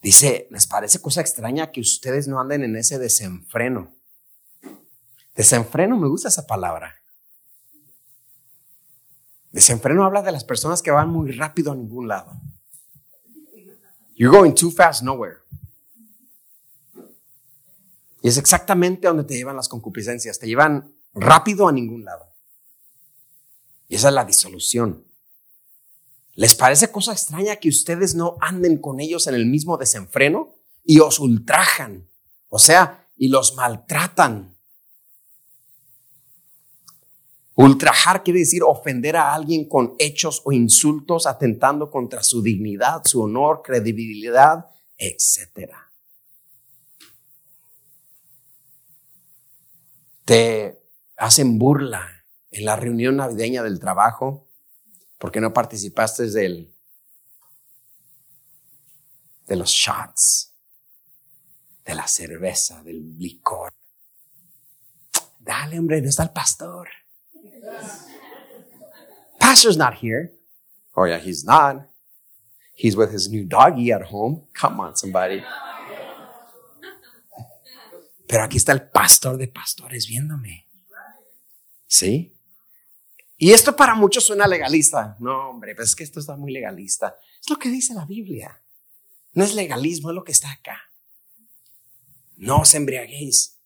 Dice, 0.00 0.48
¿les 0.50 0.66
parece 0.66 0.98
cosa 1.02 1.20
extraña 1.20 1.70
que 1.70 1.82
ustedes 1.82 2.28
no 2.28 2.40
anden 2.40 2.64
en 2.64 2.76
ese 2.76 2.98
desenfreno? 2.98 3.94
Desenfreno, 5.34 5.98
me 5.98 6.08
gusta 6.08 6.28
esa 6.28 6.46
palabra. 6.46 6.94
Desenfreno 9.52 10.02
habla 10.02 10.22
de 10.22 10.32
las 10.32 10.44
personas 10.44 10.80
que 10.80 10.92
van 10.92 11.10
muy 11.10 11.30
rápido 11.32 11.72
a 11.72 11.76
ningún 11.76 12.08
lado. 12.08 12.40
You're 14.14 14.34
going 14.34 14.54
too 14.54 14.70
fast 14.70 15.02
nowhere. 15.02 15.40
Y 18.26 18.28
es 18.28 18.38
exactamente 18.38 19.06
donde 19.06 19.22
te 19.22 19.36
llevan 19.36 19.54
las 19.54 19.68
concupiscencias. 19.68 20.40
Te 20.40 20.48
llevan 20.48 20.96
rápido 21.14 21.68
a 21.68 21.72
ningún 21.72 22.04
lado. 22.04 22.34
Y 23.86 23.94
esa 23.94 24.08
es 24.08 24.14
la 24.14 24.24
disolución. 24.24 25.06
¿Les 26.32 26.56
parece 26.56 26.90
cosa 26.90 27.12
extraña 27.12 27.54
que 27.54 27.68
ustedes 27.68 28.16
no 28.16 28.36
anden 28.40 28.80
con 28.80 28.98
ellos 28.98 29.28
en 29.28 29.36
el 29.36 29.46
mismo 29.46 29.76
desenfreno 29.76 30.56
y 30.82 30.98
os 30.98 31.20
ultrajan? 31.20 32.10
O 32.48 32.58
sea, 32.58 33.08
y 33.16 33.28
los 33.28 33.54
maltratan. 33.54 34.58
Ultrajar 37.54 38.24
quiere 38.24 38.40
decir 38.40 38.64
ofender 38.64 39.16
a 39.16 39.34
alguien 39.34 39.68
con 39.68 39.94
hechos 40.00 40.42
o 40.44 40.50
insultos 40.50 41.28
atentando 41.28 41.92
contra 41.92 42.24
su 42.24 42.42
dignidad, 42.42 43.02
su 43.04 43.22
honor, 43.22 43.62
credibilidad, 43.62 44.66
etc. 44.98 45.85
Te 50.26 50.82
hacen 51.16 51.56
burla 51.56 52.26
en 52.50 52.64
la 52.64 52.74
reunión 52.74 53.16
navideña 53.16 53.62
del 53.62 53.78
trabajo 53.78 54.48
porque 55.18 55.40
no 55.40 55.52
participaste 55.52 56.28
del, 56.30 56.74
de 59.46 59.56
los 59.56 59.70
shots, 59.70 60.52
de 61.84 61.94
la 61.94 62.08
cerveza, 62.08 62.82
del 62.82 63.16
licor. 63.16 63.72
Dale, 65.38 65.78
hombre, 65.78 66.02
no 66.02 66.08
está 66.08 66.24
el 66.24 66.30
pastor. 66.30 66.88
Pastor's 69.38 69.76
not 69.76 69.94
here. 70.02 70.32
Oh, 70.96 71.06
yeah, 71.06 71.18
he's 71.18 71.44
not. 71.44 71.88
He's 72.74 72.96
with 72.96 73.12
his 73.12 73.28
new 73.30 73.44
doggy 73.44 73.92
at 73.92 74.10
home. 74.10 74.48
Come 74.52 74.80
on, 74.80 74.96
somebody. 74.96 75.44
Pero 78.26 78.42
aquí 78.42 78.56
está 78.56 78.72
el 78.72 78.88
pastor 78.88 79.36
de 79.36 79.48
pastores 79.48 80.06
viéndome. 80.06 80.66
¿Sí? 81.86 82.36
Y 83.38 83.52
esto 83.52 83.76
para 83.76 83.94
muchos 83.94 84.24
suena 84.24 84.46
legalista. 84.46 85.16
No, 85.20 85.50
hombre, 85.50 85.74
pues 85.74 85.90
es 85.90 85.96
que 85.96 86.04
esto 86.04 86.20
está 86.20 86.36
muy 86.36 86.52
legalista. 86.52 87.16
Es 87.40 87.50
lo 87.50 87.58
que 87.58 87.68
dice 87.68 87.94
la 87.94 88.06
Biblia. 88.06 88.62
No 89.32 89.44
es 89.44 89.54
legalismo, 89.54 90.10
es 90.10 90.14
lo 90.14 90.24
que 90.24 90.32
está 90.32 90.50
acá. 90.50 90.78
No 92.36 92.60
os 92.60 92.74
embriaguéis. 92.74 93.58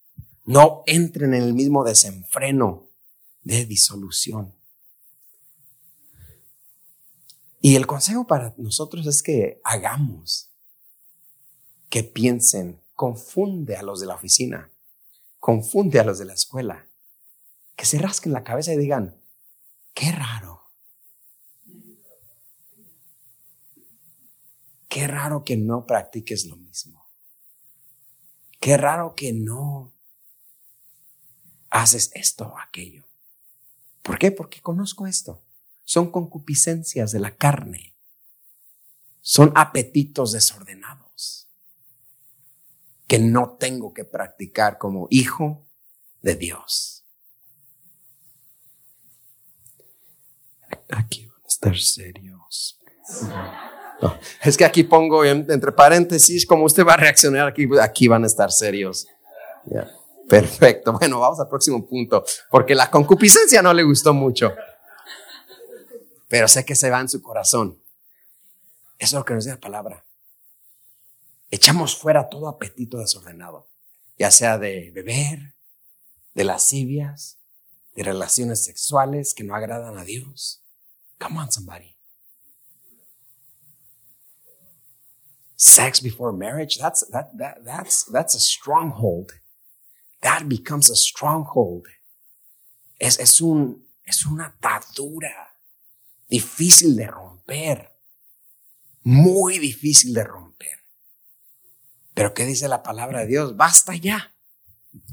No 0.45 0.83
entren 0.87 1.35
en 1.35 1.43
el 1.43 1.55
mismo 1.55 1.85
desenfreno 1.85 2.89
de 3.43 3.65
disolución. 3.65 4.55
Y 7.61 7.77
el 7.77 7.87
consejo 7.87 8.27
para 8.27 8.55
nosotros 8.57 9.07
es 9.07 9.23
que 9.23 9.61
hagamos, 9.65 10.51
que 11.89 12.03
piensen, 12.03 12.81
confunde 13.01 13.77
a 13.77 13.83
los 13.83 13.99
de 14.01 14.07
la 14.07 14.15
oficina, 14.15 14.71
confunde 15.39 15.99
a 16.01 16.05
los 16.05 16.19
de 16.19 16.27
la 16.27 16.35
escuela, 16.35 16.87
que 17.75 17.87
se 17.87 17.97
rasquen 17.99 18.31
la 18.31 18.45
cabeza 18.45 18.75
y 18.75 18.77
digan, 18.77 19.19
Qué 19.95 20.13
raro. 20.13 20.71
Qué 24.87 25.07
raro 25.07 25.45
que 25.45 25.57
no 25.57 25.87
practiques 25.87 26.45
lo 26.45 26.57
mismo. 26.57 27.09
Qué 28.61 28.77
raro 28.77 29.15
que 29.15 29.33
no 29.33 29.95
haces 31.71 32.11
esto 32.15 32.49
o 32.49 32.59
aquello. 32.59 33.07
¿Por 34.03 34.19
qué? 34.19 34.31
Porque 34.31 34.61
conozco 34.61 35.07
esto. 35.07 35.43
Son 35.85 36.11
concupiscencias 36.11 37.13
de 37.13 37.21
la 37.21 37.35
carne. 37.35 37.95
Son 39.23 39.53
apetitos 39.55 40.33
desordenados 40.33 41.00
que 43.11 43.19
no 43.19 43.57
tengo 43.59 43.93
que 43.93 44.05
practicar 44.05 44.79
como 44.79 45.09
hijo 45.11 45.67
de 46.23 46.37
Dios. 46.37 47.05
aquí 50.91 51.27
van 51.27 51.43
a 51.45 51.49
estar 51.49 51.77
serios. 51.77 52.79
es 54.45 54.57
que 54.57 54.65
aquí 54.65 54.85
pongo 54.85 55.25
entre 55.25 55.73
paréntesis 55.73 56.47
cómo 56.47 56.67
usted 56.67 56.87
va 56.87 56.95
a 56.95 56.99
reaccionar 56.99 57.49
aquí, 57.49 57.67
aquí 57.83 58.07
van 58.07 58.23
a 58.23 58.29
estar 58.29 58.53
serios. 58.53 59.09
Perfecto. 60.29 60.93
Bueno, 60.93 61.19
vamos 61.19 61.41
al 61.41 61.49
próximo 61.49 61.85
punto, 61.85 62.25
porque 62.49 62.77
la 62.77 62.89
concupiscencia 62.93 63.61
no 63.61 63.75
le 63.75 63.83
gustó 63.83 64.15
mucho. 64.15 64.55
Pero 66.29 66.47
sé 66.47 66.65
que 66.65 66.77
se 66.77 66.91
va 66.91 67.01
en 67.01 67.09
su 67.09 67.21
corazón. 67.21 67.83
Eso 68.99 69.17
es 69.17 69.19
lo 69.19 69.25
que 69.25 69.35
nos 69.35 69.45
dice 69.47 69.57
la 69.57 69.61
palabra. 69.61 70.05
Echamos 71.51 71.97
fuera 71.97 72.29
todo 72.29 72.49
apetito 72.49 72.99
desordenado, 72.99 73.69
ya 74.19 74.31
sea 74.31 74.57
de 74.57 74.93
beber, 74.93 75.55
de 76.35 76.45
lascivias, 76.45 77.39
de 77.95 78.05
relaciones 78.05 78.65
sexuales 78.65 79.35
que 79.35 79.43
no 79.43 79.55
agradan 79.55 79.99
a 79.99 80.05
Dios. 80.05 80.65
Come 81.19 81.39
on, 81.39 81.51
somebody. 81.51 81.97
Sex 85.57 86.01
before 86.01 86.33
marriage, 86.33 86.79
that's, 86.79 87.07
that, 87.11 87.37
that, 87.37 87.65
that's, 87.65 88.05
that's 88.05 88.35
a 88.35 88.41
stronghold. 88.41 89.33
That 90.23 90.49
becomes 90.49 90.89
a 90.89 90.97
stronghold. 90.97 91.87
Es, 92.99 93.19
es, 93.19 93.41
un, 93.41 93.87
es 94.05 94.25
una 94.25 94.47
atadura 94.47 95.59
difícil 96.29 96.97
de 96.97 97.07
romper. 97.09 97.91
Muy 99.03 99.59
difícil 99.59 100.15
de 100.15 100.25
romper. 100.25 100.80
Pero 102.21 102.35
¿qué 102.35 102.45
dice 102.45 102.69
la 102.69 102.83
palabra 102.83 103.21
de 103.21 103.29
Dios? 103.29 103.57
Basta 103.57 103.97
ya. 103.97 104.35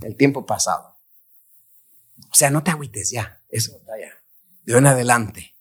El 0.02 0.18
tiempo 0.18 0.46
pasado. 0.46 0.98
O 2.30 2.34
sea, 2.34 2.50
no 2.50 2.64
te 2.64 2.72
agüites 2.72 3.12
ya. 3.12 3.42
Eso 3.48 3.78
está 3.78 3.94
ya. 3.98 4.12
De 4.66 4.74
hoy 4.74 4.80
en 4.80 4.88
adelante. 4.88 5.56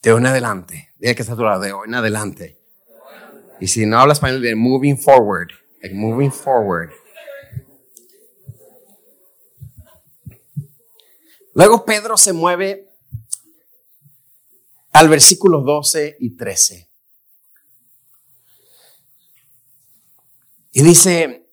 De 0.00 0.12
hoy 0.14 0.20
en 0.20 0.26
adelante. 0.28 0.94
Dile 0.98 1.14
que 1.14 1.20
está 1.20 1.34
a 1.34 1.36
tu 1.36 1.42
lado. 1.42 1.60
De 1.60 1.74
hoy 1.74 1.88
en 1.88 1.94
adelante. 1.96 2.58
Y 3.60 3.66
si 3.66 3.84
no 3.84 3.98
habla 3.98 4.14
español, 4.14 4.40
de 4.40 4.54
moving 4.54 4.96
forward. 4.96 5.50
Like 5.82 5.94
moving 5.94 6.32
forward. 6.32 6.90
Luego 11.52 11.84
Pedro 11.84 12.16
se 12.16 12.32
mueve 12.32 12.88
al 14.90 15.10
versículo 15.10 15.60
12 15.60 16.16
y 16.18 16.34
13. 16.34 16.93
Dice, 20.84 21.50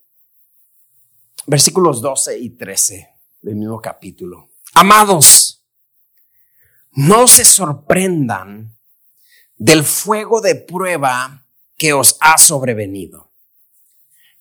versículos 1.46 2.02
12 2.02 2.38
y 2.40 2.50
13 2.52 3.10
del 3.42 3.56
mismo 3.56 3.82
capítulo. 3.82 4.52
Amados, 4.74 5.66
no 6.92 7.28
se 7.28 7.46
sorprendan 7.46 8.78
del 9.58 9.84
fuego 9.84 10.42
de 10.42 10.56
prueba 10.56 11.48
que 11.78 11.94
os 11.94 12.18
ha 12.20 12.38
sobrevenido, 12.38 13.32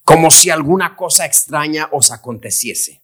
como 0.02 0.30
si 0.30 0.50
alguna 0.50 0.97
cosa 0.97 1.26
extraña 1.26 1.88
os 1.92 2.11
aconteciese, 2.11 3.02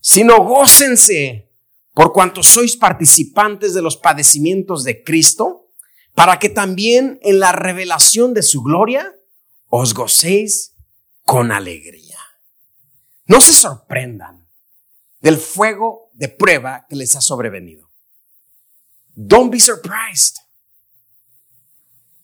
sino 0.00 0.44
gócense 0.44 1.50
por 1.92 2.12
cuanto 2.12 2.42
sois 2.42 2.76
participantes 2.76 3.72
de 3.72 3.80
los 3.80 3.96
padecimientos 3.96 4.84
de 4.84 5.02
Cristo, 5.02 5.70
para 6.14 6.38
que 6.38 6.48
también 6.48 7.18
en 7.22 7.40
la 7.40 7.52
revelación 7.52 8.34
de 8.34 8.42
su 8.42 8.62
gloria 8.62 9.14
os 9.68 9.94
gocéis 9.94 10.75
con 11.26 11.50
alegría. 11.50 12.18
No 13.26 13.40
se 13.40 13.52
sorprendan 13.52 14.48
del 15.20 15.36
fuego 15.36 16.10
de 16.14 16.28
prueba 16.28 16.86
que 16.88 16.94
les 16.94 17.16
ha 17.16 17.20
sobrevenido. 17.20 17.90
Don't 19.14 19.50
be 19.50 19.58
surprised. 19.58 20.36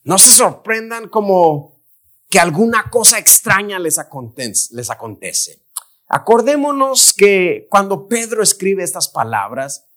No 0.05 0.19
se 0.19 0.31
sorprendan 0.31 1.09
como 1.09 1.83
que 2.31 2.39
alguna 2.39 2.91
cosa 2.91 3.19
extraña 3.19 3.81
les 3.81 3.99
acontece. 3.99 4.75
Les 4.75 4.89
acontece. 4.89 5.67
Acordémonos 6.07 7.13
que 7.13 7.67
cuando 7.71 8.07
Pedro 8.07 8.43
escribe 8.43 8.85
estas 8.85 9.09
palabras, 9.09 9.89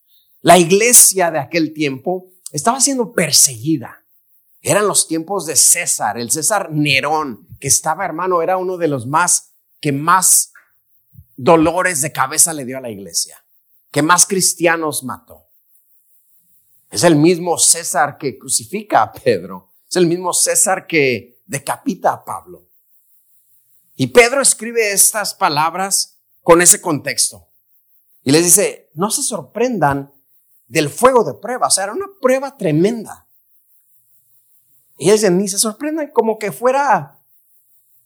la 0.41 0.57
iglesia 0.57 1.29
de 1.29 1.39
aquel 1.39 1.73
tiempo 1.73 2.31
estaba 2.51 2.81
siendo 2.81 3.13
perseguida. 3.13 4.04
Eran 4.67 4.87
los 4.87 5.07
tiempos 5.07 5.45
de 5.45 5.55
César, 5.55 6.17
el 6.17 6.31
César 6.31 6.71
Nerón, 6.71 7.47
que 7.59 7.67
estaba 7.67 8.03
hermano, 8.03 8.41
era 8.41 8.57
uno 8.57 8.77
de 8.77 8.87
los 8.87 9.05
más 9.05 9.51
que 9.79 9.91
más 9.91 10.53
dolores 11.35 12.01
de 12.01 12.11
cabeza 12.11 12.51
le 12.51 12.65
dio 12.65 12.79
a 12.79 12.81
la 12.81 12.89
iglesia, 12.89 13.45
que 13.91 14.01
más 14.01 14.25
cristianos 14.25 15.03
mató. 15.03 15.51
Es 16.89 17.03
el 17.03 17.15
mismo 17.15 17.59
César 17.59 18.17
que 18.17 18.39
crucifica 18.39 19.03
a 19.03 19.11
Pedro, 19.11 19.71
es 19.87 19.97
el 19.97 20.07
mismo 20.07 20.33
César 20.33 20.87
que 20.87 21.43
decapita 21.45 22.13
a 22.13 22.25
Pablo. 22.25 22.67
Y 23.95 24.07
Pedro 24.07 24.41
escribe 24.41 24.93
estas 24.93 25.35
palabras 25.35 26.17
con 26.41 26.63
ese 26.63 26.81
contexto. 26.81 27.51
Y 28.23 28.31
les 28.31 28.43
dice, 28.43 28.89
no 28.95 29.11
se 29.11 29.21
sorprendan 29.21 30.11
del 30.65 30.89
fuego 30.89 31.23
de 31.23 31.35
prueba, 31.35 31.67
o 31.67 31.69
sea, 31.69 31.83
era 31.83 31.93
una 31.93 32.07
prueba 32.19 32.57
tremenda. 32.57 33.24
Y 34.97 35.11
ellos 35.11 35.31
ni 35.31 35.47
se 35.47 35.59
sorprenden 35.59 36.11
como 36.11 36.39
que 36.39 36.51
fuera 36.51 37.19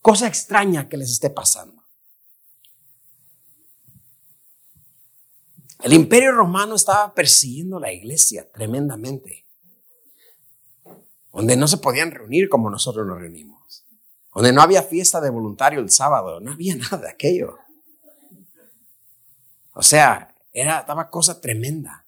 cosa 0.01 0.27
extraña 0.27 0.89
que 0.89 0.97
les 0.97 1.11
esté 1.11 1.29
pasando. 1.29 1.83
El 5.81 5.93
imperio 5.93 6.33
romano 6.33 6.75
estaba 6.75 7.13
persiguiendo 7.13 7.79
la 7.79 7.91
iglesia 7.91 8.49
tremendamente. 8.51 9.45
Donde 11.31 11.55
no 11.55 11.67
se 11.67 11.77
podían 11.77 12.11
reunir 12.11 12.49
como 12.49 12.69
nosotros 12.69 13.07
nos 13.07 13.19
reunimos. 13.19 13.85
Donde 14.33 14.51
no 14.51 14.61
había 14.61 14.83
fiesta 14.83 15.21
de 15.21 15.29
voluntario 15.29 15.79
el 15.79 15.89
sábado. 15.89 16.39
No 16.39 16.51
había 16.51 16.75
nada 16.75 16.97
de 16.97 17.09
aquello. 17.09 17.57
O 19.73 19.83
sea, 19.83 20.35
era, 20.51 20.79
estaba 20.79 21.09
cosa 21.09 21.39
tremenda. 21.39 22.05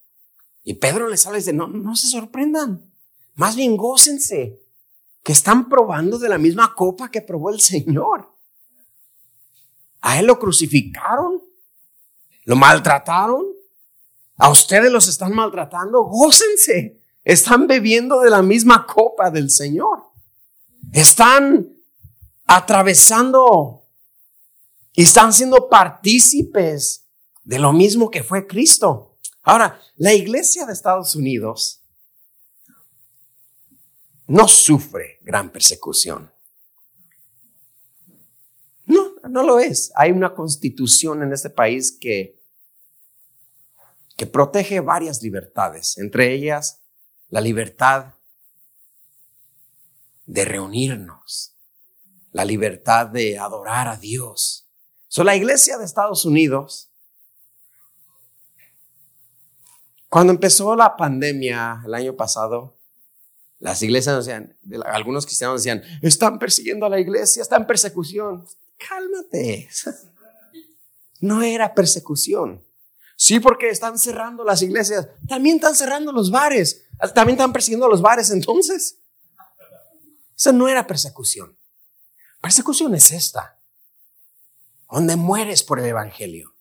Y 0.64 0.74
Pedro 0.74 1.08
les 1.08 1.26
habla 1.26 1.38
y 1.38 1.42
dice, 1.42 1.54
no, 1.54 1.68
no 1.68 1.96
se 1.96 2.08
sorprendan. 2.08 2.92
Más 3.36 3.56
bien 3.56 3.78
gócense 3.78 4.61
que 5.24 5.32
están 5.32 5.70
probando 5.70 6.18
de 6.18 6.30
la 6.30 6.38
misma 6.38 6.74
copa 6.76 7.10
que 7.10 7.22
probó 7.22 7.52
el 7.52 7.60
Señor. 7.60 8.36
A 10.02 10.20
Él 10.20 10.26
lo 10.26 10.40
crucificaron, 10.40 11.42
lo 12.46 12.56
maltrataron, 12.56 13.46
a 14.38 14.50
ustedes 14.50 14.92
los 14.92 15.08
están 15.08 15.34
maltratando, 15.34 16.04
gócense, 16.04 17.00
están 17.24 17.68
bebiendo 17.68 18.22
de 18.22 18.32
la 18.32 18.42
misma 18.42 18.88
copa 18.88 19.30
del 19.30 19.52
Señor. 19.52 20.06
Están 20.92 21.72
atravesando 22.46 23.88
y 24.94 25.04
están 25.04 25.32
siendo 25.32 25.70
partícipes 25.70 27.08
de 27.44 27.60
lo 27.60 27.72
mismo 27.72 28.10
que 28.10 28.24
fue 28.24 28.48
Cristo. 28.48 29.20
Ahora, 29.44 29.80
la 29.96 30.14
iglesia 30.14 30.66
de 30.66 30.74
Estados 30.74 31.16
Unidos 31.16 31.81
no 34.32 34.48
sufre 34.48 35.20
gran 35.24 35.52
persecución. 35.52 36.32
No, 38.86 39.14
no 39.30 39.44
lo 39.44 39.60
es. 39.60 39.92
Hay 39.96 40.12
una 40.12 40.34
constitución 40.34 41.22
en 41.22 41.34
este 41.34 41.50
país 41.50 41.98
que, 42.00 42.42
que 44.16 44.26
protege 44.28 44.80
varias 44.80 45.22
libertades, 45.22 45.98
entre 45.98 46.34
ellas 46.34 46.82
la 47.28 47.42
libertad 47.42 48.14
de 50.26 50.46
reunirnos, 50.46 51.58
la 52.32 52.46
libertad 52.46 53.08
de 53.08 53.38
adorar 53.38 53.90
a 53.90 53.98
Dios. 53.98 54.70
So, 55.10 55.26
la 55.26 55.36
iglesia 55.36 55.78
de 55.78 55.84
Estados 55.84 56.24
Unidos, 56.24 56.90
cuando 60.08 60.32
empezó 60.32 60.74
la 60.78 60.96
pandemia 60.96 61.82
el 61.86 61.94
año 61.94 62.16
pasado, 62.16 62.81
las 63.62 63.80
iglesias 63.84 64.26
decían, 64.26 64.58
algunos 64.86 65.28
cristianos 65.28 65.62
decían, 65.62 65.84
están 66.02 66.40
persiguiendo 66.40 66.88
a 66.88 66.90
la 66.90 67.00
iglesia, 67.00 67.44
están 67.44 67.62
en 67.62 67.68
persecución. 67.68 68.46
Cálmate. 68.78 69.70
No 71.24 71.44
era 71.44 71.76
persecución. 71.76 72.66
Sí, 73.16 73.40
porque 73.40 73.70
están 73.70 74.00
cerrando 74.00 74.44
las 74.44 74.64
iglesias. 74.64 75.08
También 75.28 75.58
están 75.58 75.76
cerrando 75.76 76.12
los 76.12 76.32
bares. 76.32 76.88
También 77.14 77.36
están 77.36 77.54
persiguiendo 77.54 77.88
los 77.88 78.02
bares 78.02 78.32
entonces. 78.32 78.98
Eso 80.36 80.52
no 80.52 80.68
era 80.68 80.88
persecución. 80.88 81.56
Persecución 82.42 82.96
es 82.96 83.12
esta. 83.12 83.60
Donde 84.90 85.16
mueres 85.16 85.62
por 85.62 85.78
el 85.78 85.86
evangelio. 85.86 86.56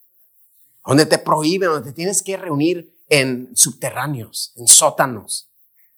Donde 0.85 1.07
te 1.07 1.17
prohíben, 1.17 1.71
donde 1.71 1.89
te 1.89 1.97
tienes 1.97 2.23
que 2.23 2.37
reunir 2.37 2.95
en 3.09 3.57
subterráneos, 3.57 4.53
en 4.57 4.69
sótanos 4.69 5.50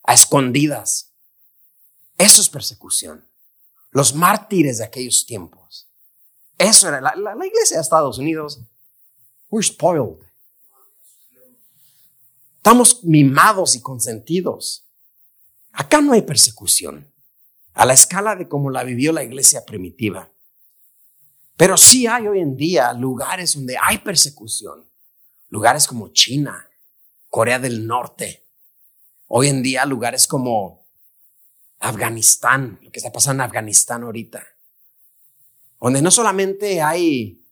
a 0.03 0.15
escondidas. 0.15 1.13
Eso 2.19 2.41
es 2.41 2.49
persecución. 2.49 3.27
Los 3.91 4.15
mártires 4.15 4.79
de 4.79 4.85
aquellos 4.85 5.27
tiempos. 5.27 5.89
Eso 6.59 6.89
era 6.89 7.01
la, 7.01 7.47
iglesia 7.47 7.77
de 7.77 7.83
Estados 7.83 8.19
Unidos. 8.19 8.61
We're 9.51 9.67
spoiled. 9.67 10.19
Estamos 12.57 13.03
mimados 13.03 13.75
y 13.75 13.83
consentidos. 13.83 14.87
Acá 15.73 16.01
no 16.01 16.13
hay 16.13 16.23
persecución. 16.23 17.13
A 17.75 17.85
la 17.87 17.95
escala 17.95 18.37
de 18.37 18.49
como 18.49 18.71
la 18.71 18.85
vivió 18.85 19.13
la 19.13 19.25
iglesia 19.25 19.65
primitiva. 19.65 20.31
Pero 21.57 21.77
sí 21.77 22.07
hay 22.07 22.29
hoy 22.29 22.41
en 22.41 22.57
día 22.57 22.93
lugares 22.93 23.55
donde 23.55 23.77
hay 23.81 23.99
persecución. 23.99 24.89
Lugares 25.49 25.87
como 25.87 26.13
China, 26.13 26.69
Corea 27.29 27.59
del 27.59 27.87
Norte. 27.87 28.42
Hoy 29.35 29.49
en 29.49 29.63
día 29.63 29.87
lugares 29.87 30.27
como 30.27 30.87
Afganistán, 31.79 32.79
lo 32.83 32.93
que 32.93 32.99
está 32.99 33.11
pasando 33.11 33.43
en 33.43 33.49
Afganistán 33.49 34.03
ahorita. 34.03 34.45
Donde 35.81 36.03
no 36.03 36.11
solamente 36.11 36.83
hay 36.83 37.43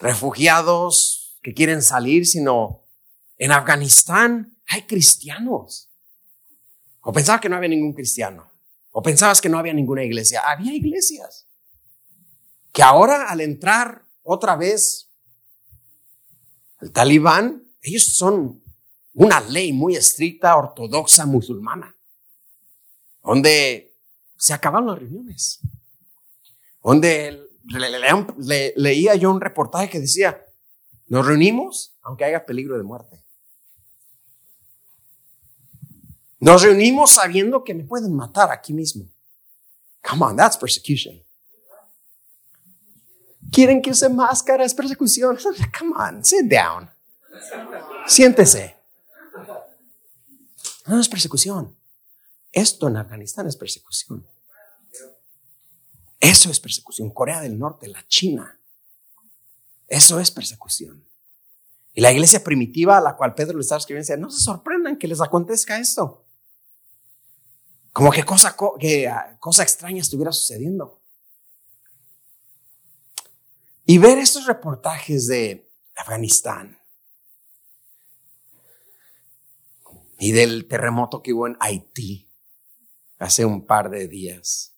refugiados 0.00 1.38
que 1.40 1.54
quieren 1.54 1.82
salir, 1.82 2.26
sino 2.26 2.84
en 3.36 3.52
Afganistán 3.52 4.58
hay 4.66 4.88
cristianos. 4.88 5.88
O 7.02 7.12
pensaba 7.12 7.40
que 7.40 7.48
no 7.48 7.54
había 7.54 7.68
ningún 7.68 7.92
cristiano. 7.92 8.50
O 8.90 9.00
pensabas 9.00 9.40
que 9.40 9.48
no 9.48 9.60
había 9.60 9.74
ninguna 9.74 10.02
iglesia. 10.02 10.42
Había 10.44 10.74
iglesias. 10.74 11.46
Que 12.72 12.82
ahora 12.82 13.28
al 13.28 13.40
entrar 13.40 14.04
otra 14.24 14.56
vez 14.56 15.12
el 16.80 16.90
talibán, 16.90 17.70
ellos 17.82 18.02
son 18.16 18.64
una 19.18 19.40
ley 19.40 19.72
muy 19.72 19.96
estricta, 19.96 20.56
ortodoxa, 20.56 21.26
musulmana, 21.26 21.92
donde 23.24 23.96
se 24.36 24.54
acaban 24.54 24.86
las 24.86 24.96
reuniones, 24.96 25.58
donde 26.80 27.44
leía 28.76 29.16
yo 29.16 29.32
un 29.32 29.40
reportaje 29.40 29.90
que 29.90 29.98
decía, 29.98 30.46
nos 31.08 31.26
reunimos 31.26 31.96
aunque 32.02 32.26
haya 32.26 32.46
peligro 32.46 32.76
de 32.76 32.84
muerte. 32.84 33.24
Nos 36.38 36.62
reunimos 36.62 37.10
sabiendo 37.10 37.64
que 37.64 37.74
me 37.74 37.82
pueden 37.82 38.14
matar 38.14 38.52
aquí 38.52 38.72
mismo. 38.72 39.04
Come 40.08 40.26
on, 40.26 40.36
that's 40.36 40.56
persecution. 40.56 41.20
Quieren 43.50 43.82
que 43.82 43.90
use 43.90 44.08
máscara, 44.08 44.64
es 44.64 44.72
persecución. 44.72 45.36
Come 45.78 45.94
on, 45.96 46.24
sit 46.24 46.48
down. 46.48 46.88
Siéntese. 48.06 48.77
No 50.88 50.98
es 50.98 51.08
persecución. 51.08 51.76
Esto 52.50 52.88
en 52.88 52.96
Afganistán 52.96 53.46
es 53.46 53.56
persecución. 53.56 54.26
Eso 56.18 56.50
es 56.50 56.58
persecución. 56.58 57.10
Corea 57.10 57.42
del 57.42 57.58
Norte, 57.58 57.88
la 57.88 58.06
China. 58.08 58.58
Eso 59.86 60.18
es 60.18 60.30
persecución. 60.30 61.04
Y 61.92 62.00
la 62.00 62.10
iglesia 62.10 62.42
primitiva 62.42 62.96
a 62.96 63.00
la 63.02 63.16
cual 63.16 63.34
Pedro 63.34 63.58
le 63.58 63.62
estaba 63.62 63.78
escribiendo 63.78 64.04
decía, 64.04 64.16
no 64.16 64.30
se 64.30 64.40
sorprendan 64.40 64.96
que 64.96 65.08
les 65.08 65.20
acontezca 65.20 65.78
esto. 65.78 66.24
Como 67.92 68.10
que 68.10 68.24
cosa, 68.24 68.56
que 68.78 69.08
ah, 69.08 69.36
cosa 69.38 69.62
extraña 69.62 70.00
estuviera 70.00 70.32
sucediendo. 70.32 71.02
Y 73.84 73.98
ver 73.98 74.18
estos 74.18 74.46
reportajes 74.46 75.26
de 75.26 75.70
Afganistán 75.96 76.77
y 80.18 80.32
del 80.32 80.66
terremoto 80.66 81.22
que 81.22 81.32
hubo 81.32 81.46
en 81.46 81.56
Haití 81.60 82.28
hace 83.18 83.44
un 83.44 83.66
par 83.66 83.90
de 83.90 84.08
días, 84.08 84.74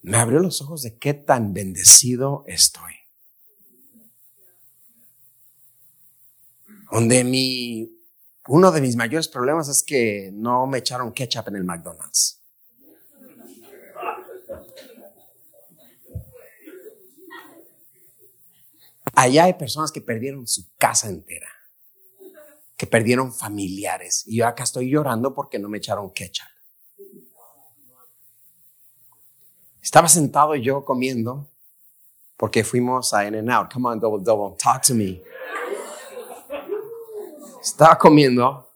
me 0.00 0.16
abrió 0.16 0.40
los 0.40 0.60
ojos 0.62 0.82
de 0.82 0.98
qué 0.98 1.14
tan 1.14 1.52
bendecido 1.52 2.44
estoy. 2.46 2.94
Donde 6.90 7.24
mi 7.24 8.02
uno 8.48 8.72
de 8.72 8.80
mis 8.80 8.96
mayores 8.96 9.28
problemas 9.28 9.68
es 9.68 9.82
que 9.82 10.30
no 10.32 10.66
me 10.66 10.78
echaron 10.78 11.12
ketchup 11.12 11.48
en 11.48 11.56
el 11.56 11.64
McDonald's. 11.64 12.40
Allá 19.14 19.44
hay 19.44 19.54
personas 19.54 19.92
que 19.92 20.00
perdieron 20.00 20.46
su 20.46 20.74
casa 20.76 21.08
entera, 21.08 21.48
que 22.76 22.86
perdieron 22.86 23.32
familiares. 23.32 24.24
Y 24.26 24.38
yo 24.38 24.46
acá 24.46 24.64
estoy 24.64 24.90
llorando 24.90 25.34
porque 25.34 25.58
no 25.58 25.68
me 25.68 25.78
echaron 25.78 26.10
ketchup. 26.10 26.46
Estaba 29.80 30.08
sentado 30.08 30.54
yo 30.54 30.84
comiendo 30.84 31.48
porque 32.36 32.64
fuimos 32.64 33.12
a 33.14 33.26
In-N-Out. 33.26 33.72
Come 33.72 33.88
on, 33.88 34.00
double, 34.00 34.24
double, 34.24 34.56
talk 34.56 34.82
to 34.82 34.94
me 34.94 35.22
estaba 37.62 37.96
comiendo 37.96 38.68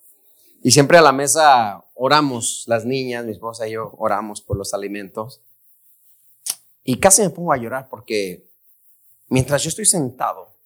y 0.63 0.71
siempre 0.71 0.97
a 0.99 1.03
la 1.03 1.13
mesa 1.13 1.85
oramos, 1.95 2.65
las 2.67 2.85
niñas, 2.85 3.25
mi 3.25 3.33
esposa 3.33 3.67
y 3.67 3.73
yo 3.73 3.93
oramos 3.99 4.41
por 4.41 4.57
los 4.57 4.75
alimentos. 4.75 5.43
Y 6.85 6.99
casi 7.01 7.23
me 7.23 7.31
pongo 7.31 7.53
a 7.53 7.57
llorar 7.57 7.89
porque 7.89 8.49
mientras 9.29 9.63
yo 9.63 9.71
estoy 9.71 9.87
sentado 9.87 10.57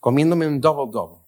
comiéndome 0.00 0.46
un 0.46 0.60
double 0.60 0.92
double 0.92 1.24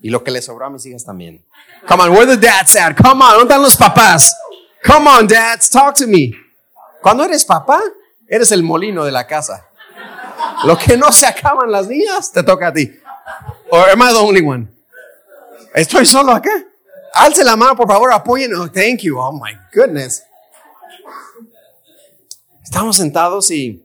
y 0.00 0.10
lo 0.10 0.22
que 0.24 0.30
le 0.30 0.42
sobró 0.42 0.66
a 0.66 0.70
mis 0.70 0.84
hijas 0.86 1.04
también. 1.04 1.44
Come 1.88 2.02
on, 2.02 2.10
where 2.10 2.26
the 2.26 2.36
dads 2.36 2.76
at? 2.76 2.96
Come 2.96 3.24
on, 3.24 3.30
¿dónde 3.30 3.42
están 3.42 3.62
los 3.62 3.76
papás? 3.76 4.36
Come 4.84 5.08
on, 5.08 5.26
dads, 5.26 5.70
talk 5.70 5.94
to 5.96 6.06
me. 6.06 6.32
Cuando 7.00 7.24
eres 7.24 7.44
papá, 7.44 7.80
eres 8.28 8.50
el 8.52 8.62
molino 8.62 9.04
de 9.04 9.12
la 9.12 9.26
casa. 9.26 9.68
Lo 10.64 10.76
que 10.76 10.96
no 10.96 11.10
se 11.12 11.26
acaban 11.26 11.70
las 11.70 11.88
niñas, 11.88 12.30
te 12.32 12.42
toca 12.42 12.68
a 12.68 12.72
ti. 12.72 12.92
Or 13.70 13.88
am 13.88 14.00
I 14.00 14.12
the 14.12 14.18
only 14.18 14.42
one? 14.42 14.68
Estoy 15.74 16.06
solo 16.06 16.32
acá. 16.32 16.50
Alce 17.14 17.44
la 17.44 17.56
mano, 17.56 17.76
por 17.76 17.88
favor, 17.88 18.12
apoyen. 18.12 18.54
Oh, 18.54 18.68
thank 18.68 19.00
you. 19.00 19.18
Oh 19.18 19.32
my 19.32 19.52
goodness. 19.74 20.22
Estamos 22.62 22.96
sentados 22.96 23.50
y, 23.50 23.84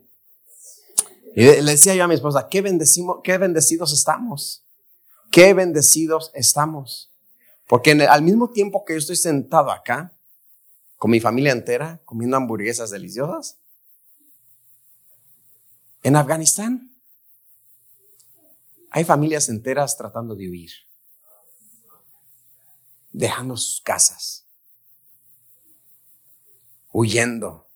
le 1.36 1.62
decía 1.62 1.93
yo 1.93 2.05
a 2.05 2.07
mi 2.07 2.15
esposa, 2.15 2.47
qué, 2.49 2.62
bendecimos, 2.62 3.17
qué 3.23 3.38
bendecidos 3.38 3.91
estamos. 3.91 4.63
Qué 5.31 5.53
bendecidos 5.53 6.31
estamos. 6.33 7.11
Porque 7.67 7.91
al 7.91 8.21
mismo 8.21 8.51
tiempo 8.51 8.85
que 8.85 8.93
yo 8.93 8.99
estoy 8.99 9.17
sentado 9.17 9.71
acá, 9.71 10.17
con 10.97 11.11
mi 11.11 11.19
familia 11.19 11.51
entera, 11.51 12.01
comiendo 12.05 12.37
hamburguesas 12.37 12.89
deliciosas, 12.89 13.59
en 16.03 16.15
Afganistán 16.15 16.95
hay 18.89 19.03
familias 19.03 19.49
enteras 19.49 19.97
tratando 19.97 20.35
de 20.35 20.49
huir 20.49 20.71
dejando 23.17 23.57
sus 23.57 23.81
casas, 23.81 24.45
huyendo. 26.91 27.67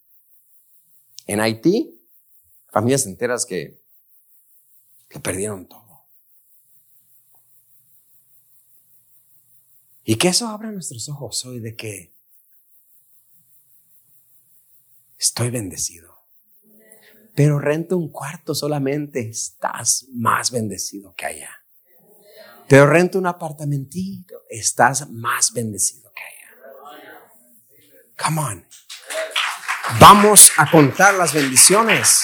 En 1.26 1.40
Haití, 1.40 2.00
familias 2.72 3.08
enteras 3.08 3.46
que, 3.46 3.82
que 5.10 5.20
perdieron 5.20 5.68
todo. 5.68 5.91
Y 10.12 10.18
que 10.18 10.28
eso 10.28 10.50
abra 10.50 10.70
nuestros 10.74 11.08
ojos 11.08 11.46
hoy 11.46 11.62
de 11.62 11.74
que 11.74 12.14
estoy 15.18 15.50
bendecido. 15.50 16.26
Pero 17.34 17.60
renta 17.60 17.96
un 17.96 18.12
cuarto 18.12 18.54
solamente, 18.54 19.30
estás 19.30 20.08
más 20.12 20.52
bendecido 20.52 21.16
que 21.16 21.28
allá. 21.28 21.52
Pero 22.68 22.88
renta 22.88 23.20
un 23.20 23.26
apartamentito, 23.26 24.42
estás 24.50 25.10
más 25.10 25.54
bendecido 25.54 26.12
que 26.12 26.24
ella. 26.24 27.00
Come 28.22 28.42
on. 28.42 28.68
Vamos 29.98 30.52
a 30.58 30.70
contar 30.70 31.14
las 31.14 31.34
bendiciones. 31.34 32.22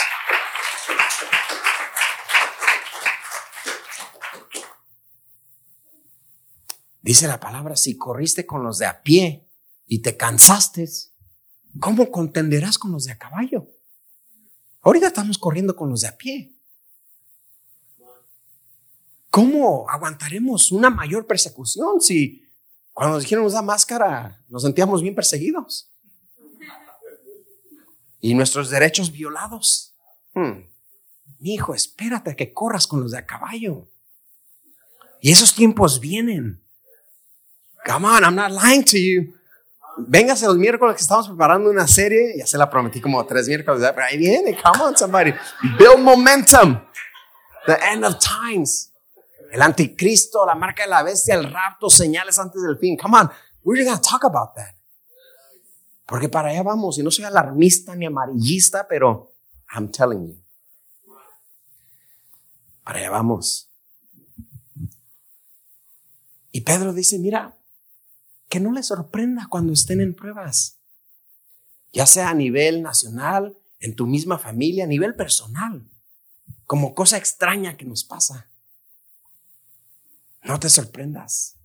Dice 7.07 7.25
la 7.25 7.39
palabra, 7.39 7.77
si 7.77 7.95
corriste 7.95 8.45
con 8.45 8.63
los 8.63 8.79
de 8.79 8.85
a 8.85 9.01
pie 9.01 9.49
y 9.85 10.01
te 10.01 10.17
cansaste, 10.17 10.85
¿cómo 11.79 12.11
contenderás 12.11 12.77
con 12.77 12.91
los 12.91 13.05
de 13.05 13.13
a 13.13 13.17
caballo? 13.17 13.65
Ahorita 14.81 15.07
estamos 15.07 15.37
corriendo 15.37 15.73
con 15.73 15.89
los 15.89 16.01
de 16.01 16.09
a 16.09 16.17
pie. 16.17 16.53
¿Cómo 19.29 19.89
aguantaremos 19.89 20.73
una 20.73 20.89
mayor 20.89 21.25
persecución 21.25 22.01
si 22.01 22.45
cuando 22.91 23.13
nos 23.15 23.23
dijeron 23.23 23.45
usar 23.45 23.63
máscara 23.63 24.43
nos 24.49 24.63
sentíamos 24.63 25.01
bien 25.01 25.15
perseguidos? 25.15 25.89
Y 28.19 28.33
nuestros 28.33 28.69
derechos 28.69 29.13
violados. 29.13 29.95
Hmm. 30.33 30.67
Mi 31.39 31.53
hijo, 31.53 31.73
espérate 31.73 32.35
que 32.35 32.51
corras 32.51 32.85
con 32.85 32.99
los 32.99 33.11
de 33.11 33.19
a 33.19 33.25
caballo. 33.25 33.89
Y 35.21 35.31
esos 35.31 35.55
tiempos 35.55 36.01
vienen. 36.01 36.66
Come 37.87 38.05
on, 38.05 38.23
I'm 38.23 38.35
not 38.35 38.51
lying 38.51 38.83
to 38.83 38.97
you. 38.97 39.33
Véngase 39.97 40.45
los 40.45 40.57
miércoles 40.57 40.95
que 40.95 41.01
estamos 41.01 41.27
preparando 41.27 41.69
una 41.69 41.87
serie. 41.87 42.37
Ya 42.37 42.45
se 42.45 42.57
la 42.57 42.69
prometí 42.69 43.01
como 43.01 43.25
tres 43.25 43.47
miércoles, 43.47 43.81
pero 43.95 44.05
ahí 44.05 44.17
viene. 44.17 44.55
Come 44.61 44.83
on, 44.83 44.97
somebody. 44.97 45.33
Build 45.79 45.99
momentum. 45.99 46.79
The 47.65 47.77
end 47.91 48.05
of 48.05 48.17
times 48.19 48.91
el 49.51 49.61
anticristo, 49.61 50.45
la 50.45 50.55
marca 50.55 50.83
de 50.83 50.89
la 50.89 51.03
bestia, 51.03 51.35
el 51.35 51.51
rapto, 51.51 51.89
señales 51.89 52.37
antes 52.39 52.61
del 52.61 52.77
fin. 52.77 52.97
Come 52.97 53.17
on, 53.17 53.31
we're 53.63 53.83
going 53.83 53.95
to 53.95 54.01
talk 54.01 54.23
about 54.23 54.53
that. 54.55 54.75
Porque 56.05 56.29
para 56.29 56.49
allá 56.49 56.63
vamos, 56.63 56.97
y 56.97 57.03
no 57.03 57.11
soy 57.11 57.25
alarmista 57.25 57.95
ni 57.95 58.05
amarillista, 58.05 58.87
pero 58.87 59.33
I'm 59.73 59.91
telling 59.91 60.27
you. 60.27 60.37
Para 62.83 62.99
allá 62.99 63.09
vamos. 63.09 63.69
Y 66.51 66.61
Pedro 66.61 66.93
dice, 66.93 67.19
mira, 67.19 67.56
que 68.49 68.59
no 68.59 68.71
le 68.71 68.83
sorprenda 68.83 69.47
cuando 69.49 69.73
estén 69.73 70.01
en 70.01 70.15
pruebas, 70.15 70.79
ya 71.91 72.05
sea 72.05 72.29
a 72.29 72.33
nivel 72.33 72.81
nacional, 72.81 73.57
en 73.79 73.95
tu 73.95 74.07
misma 74.07 74.37
familia, 74.37 74.85
a 74.85 74.87
nivel 74.87 75.15
personal, 75.15 75.87
como 76.65 76.95
cosa 76.95 77.17
extraña 77.17 77.77
que 77.77 77.85
nos 77.85 78.03
pasa. 78.03 78.49
No 80.43 80.59
te 80.59 80.69
sorprendas. 80.69 81.57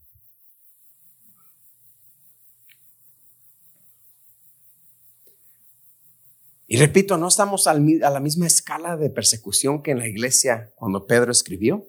Y 6.66 6.78
repito, 6.78 7.18
no 7.18 7.28
estamos 7.28 7.66
a 7.66 7.74
la 7.74 8.20
misma 8.20 8.46
escala 8.46 8.96
de 8.96 9.10
persecución 9.10 9.82
que 9.82 9.90
en 9.90 9.98
la 9.98 10.08
iglesia 10.08 10.72
cuando 10.74 11.06
Pedro 11.06 11.30
escribió, 11.30 11.86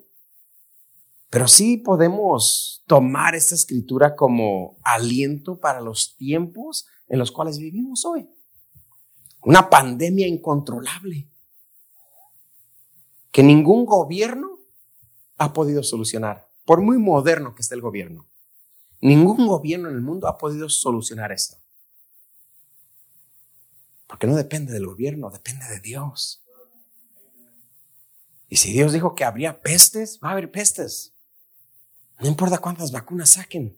pero 1.34 1.48
sí 1.48 1.78
podemos 1.78 2.84
tomar 2.86 3.34
esta 3.34 3.56
escritura 3.56 4.16
como 4.16 4.78
aliento 4.84 5.60
para 5.60 5.82
los 5.82 6.16
tiempos 6.16 6.86
en 7.08 7.18
los 7.18 7.32
cuales 7.32 7.58
vivimos 7.58 8.06
hoy. 8.06 8.30
Una 9.42 9.68
pandemia 9.68 10.28
incontrolable 10.28 11.28
que 13.32 13.42
ningún 13.42 13.84
gobierno 13.88 14.60
ha 15.38 15.54
podido 15.54 15.82
solucionar, 15.82 16.52
por 16.66 16.82
muy 16.82 17.00
moderno 17.00 17.56
que 17.56 17.64
esté 17.64 17.74
el 17.74 17.82
gobierno. 17.82 18.30
Ningún 19.02 19.48
gobierno 19.48 19.90
en 19.90 19.96
el 19.96 20.02
mundo 20.02 20.28
ha 20.28 20.38
podido 20.38 20.70
solucionar 20.70 21.32
esto. 21.32 21.58
Porque 24.06 24.28
no 24.28 24.36
depende 24.36 24.72
del 24.72 24.86
gobierno, 24.86 25.32
depende 25.32 25.66
de 25.68 25.80
Dios. 25.80 26.46
Y 28.50 28.58
si 28.58 28.72
Dios 28.72 28.94
dijo 28.94 29.16
que 29.16 29.24
habría 29.24 29.64
pestes, 29.64 30.20
va 30.24 30.30
a 30.30 30.34
haber 30.34 30.52
pestes. 30.52 31.13
No 32.24 32.30
importa 32.30 32.58
cuántas 32.60 32.90
vacunas 32.94 33.32
saquen. 33.32 33.78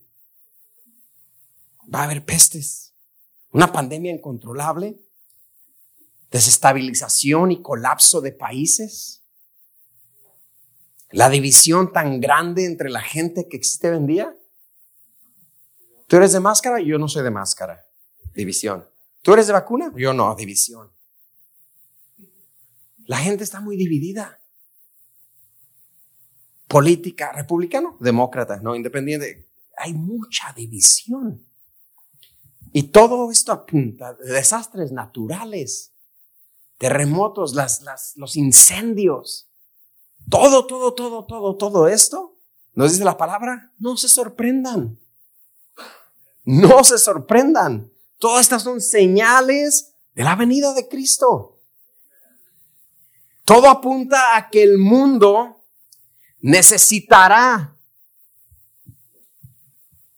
Va 1.94 2.02
a 2.02 2.04
haber 2.04 2.24
pestes. 2.24 2.94
Una 3.50 3.72
pandemia 3.72 4.14
incontrolable, 4.14 5.02
desestabilización 6.30 7.52
y 7.52 7.64
colapso 7.64 8.22
de 8.22 8.34
países. 8.34 9.24
La 11.10 11.30
división 11.30 11.92
tan 11.92 12.22
grande 12.22 12.66
entre 12.66 12.92
la 12.92 13.02
gente 13.02 13.48
que 13.50 13.58
existe 13.58 13.90
hoy 13.90 13.98
en 13.98 14.06
día. 14.06 14.38
Tú 16.06 16.18
eres 16.18 16.34
de 16.34 16.40
máscara 16.40 16.80
yo 16.80 17.00
no 17.00 17.08
soy 17.08 17.24
de 17.24 17.32
máscara. 17.32 17.88
División. 18.36 18.88
¿Tú 19.24 19.34
eres 19.34 19.48
de 19.48 19.54
vacuna? 19.54 19.92
Yo 19.96 20.14
no, 20.14 20.36
división. 20.36 20.92
La 23.06 23.18
gente 23.18 23.44
está 23.44 23.60
muy 23.60 23.76
dividida. 23.76 24.40
Política, 26.68 27.32
republicano, 27.32 27.98
demócrata, 28.00 28.60
no, 28.62 28.76
independiente. 28.76 29.50
Hay 29.78 29.94
mucha 29.94 30.52
división. 30.54 31.46
Y 32.72 32.84
todo 32.84 33.32
esto 33.32 33.52
apunta 33.52 34.14
de 34.14 34.34
desastres 34.34 34.92
naturales, 34.92 35.94
terremotos, 36.78 37.54
las, 37.54 37.82
las, 37.82 38.14
los 38.18 38.36
incendios. 38.36 39.50
Todo, 40.30 40.66
todo, 40.66 40.94
todo, 40.94 41.26
todo, 41.26 41.56
todo 41.56 41.88
esto, 41.88 42.38
nos 42.74 42.92
dice 42.92 43.06
la 43.06 43.18
palabra, 43.18 43.72
no 43.78 43.96
se 43.96 44.10
sorprendan. 44.10 45.00
No 46.44 46.84
se 46.84 46.98
sorprendan. 46.98 47.92
Todas 48.20 48.42
estas 48.42 48.64
son 48.64 48.82
señales 48.82 49.96
de 50.14 50.24
la 50.24 50.36
venida 50.36 50.74
de 50.74 50.88
Cristo. 50.88 51.60
Todo 53.46 53.70
apunta 53.70 54.36
a 54.36 54.50
que 54.50 54.64
el 54.64 54.78
mundo 54.78 55.64
necesitará 56.46 57.76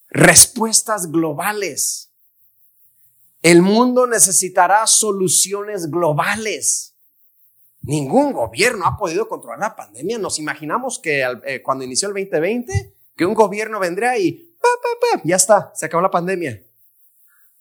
respuestas 0.10 1.10
globales. 1.10 2.12
El 3.42 3.62
mundo 3.62 4.08
necesitará 4.08 4.86
soluciones 4.88 5.90
globales. 5.90 6.98
Ningún 7.82 8.34
gobierno 8.34 8.86
ha 8.86 8.98
podido 8.98 9.30
controlar 9.30 9.60
la 9.60 9.76
pandemia. 9.78 10.18
Nos 10.18 10.38
imaginamos 10.38 11.00
que 11.00 11.24
eh, 11.46 11.62
cuando 11.64 11.86
inició 11.86 12.10
el 12.10 12.14
2020, 12.16 12.94
que 13.16 13.26
un 13.26 13.34
gobierno 13.34 13.80
vendría 13.80 14.18
y 14.18 14.54
ya 15.24 15.38
está, 15.38 15.72
se 15.76 15.86
acabó 15.86 16.02
la 16.02 16.12
pandemia. 16.12 16.62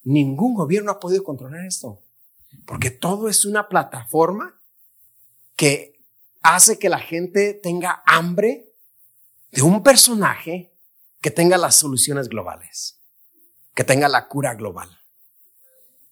Ningún 0.02 0.54
gobierno 0.54 0.90
ha 0.90 0.98
podido 0.98 1.22
controlar 1.22 1.64
esto, 1.66 2.02
porque 2.66 2.90
todo 2.90 3.28
es 3.28 3.44
una 3.44 3.68
plataforma 3.68 4.60
que 5.54 5.95
hace 6.42 6.78
que 6.78 6.88
la 6.88 6.98
gente 6.98 7.54
tenga 7.54 8.02
hambre 8.06 8.72
de 9.50 9.62
un 9.62 9.82
personaje 9.82 10.72
que 11.20 11.30
tenga 11.30 11.56
las 11.56 11.76
soluciones 11.76 12.28
globales, 12.28 13.00
que 13.74 13.84
tenga 13.84 14.08
la 14.08 14.28
cura 14.28 14.54
global, 14.54 14.88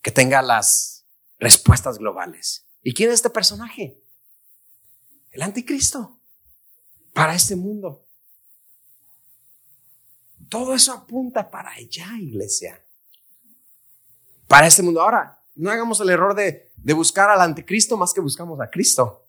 que 0.02 0.10
tenga 0.10 0.42
las 0.42 1.06
respuestas 1.38 1.98
globales. 1.98 2.66
¿Y 2.82 2.94
quién 2.94 3.10
es 3.10 3.16
este 3.16 3.30
personaje? 3.30 4.02
El 5.30 5.42
anticristo 5.42 6.20
para 7.12 7.34
este 7.34 7.56
mundo. 7.56 8.06
Todo 10.48 10.74
eso 10.74 10.92
apunta 10.92 11.50
para 11.50 11.70
allá, 11.70 12.06
iglesia 12.18 12.84
para 14.54 14.66
este 14.66 14.82
mundo. 14.82 15.00
Ahora, 15.00 15.42
no 15.54 15.70
hagamos 15.70 16.00
el 16.00 16.10
error 16.10 16.34
de, 16.34 16.70
buscar 16.94 17.30
al 17.30 17.40
anticristo 17.40 17.96
más 17.96 18.12
que 18.12 18.20
buscamos 18.20 18.60
a 18.60 18.70
Cristo. 18.70 19.23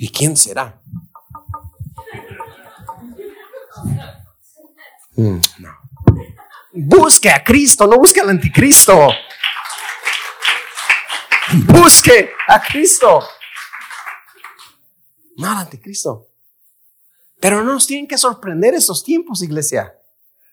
¿Y 0.00 0.10
quién 0.10 0.36
será? 0.36 0.80
Mm, 5.16 5.40
busque 6.72 7.28
a 7.28 7.42
Cristo, 7.42 7.84
no 7.88 7.98
busque 7.98 8.20
al 8.20 8.30
anticristo. 8.30 9.08
Busque 11.66 12.30
a 12.46 12.62
Cristo. 12.62 13.26
No 15.36 15.50
al 15.50 15.58
anticristo. 15.58 16.28
Pero 17.40 17.64
no 17.64 17.72
nos 17.72 17.88
tienen 17.88 18.06
que 18.06 18.18
sorprender 18.18 18.74
esos 18.74 19.02
tiempos, 19.02 19.42
iglesia. 19.42 19.98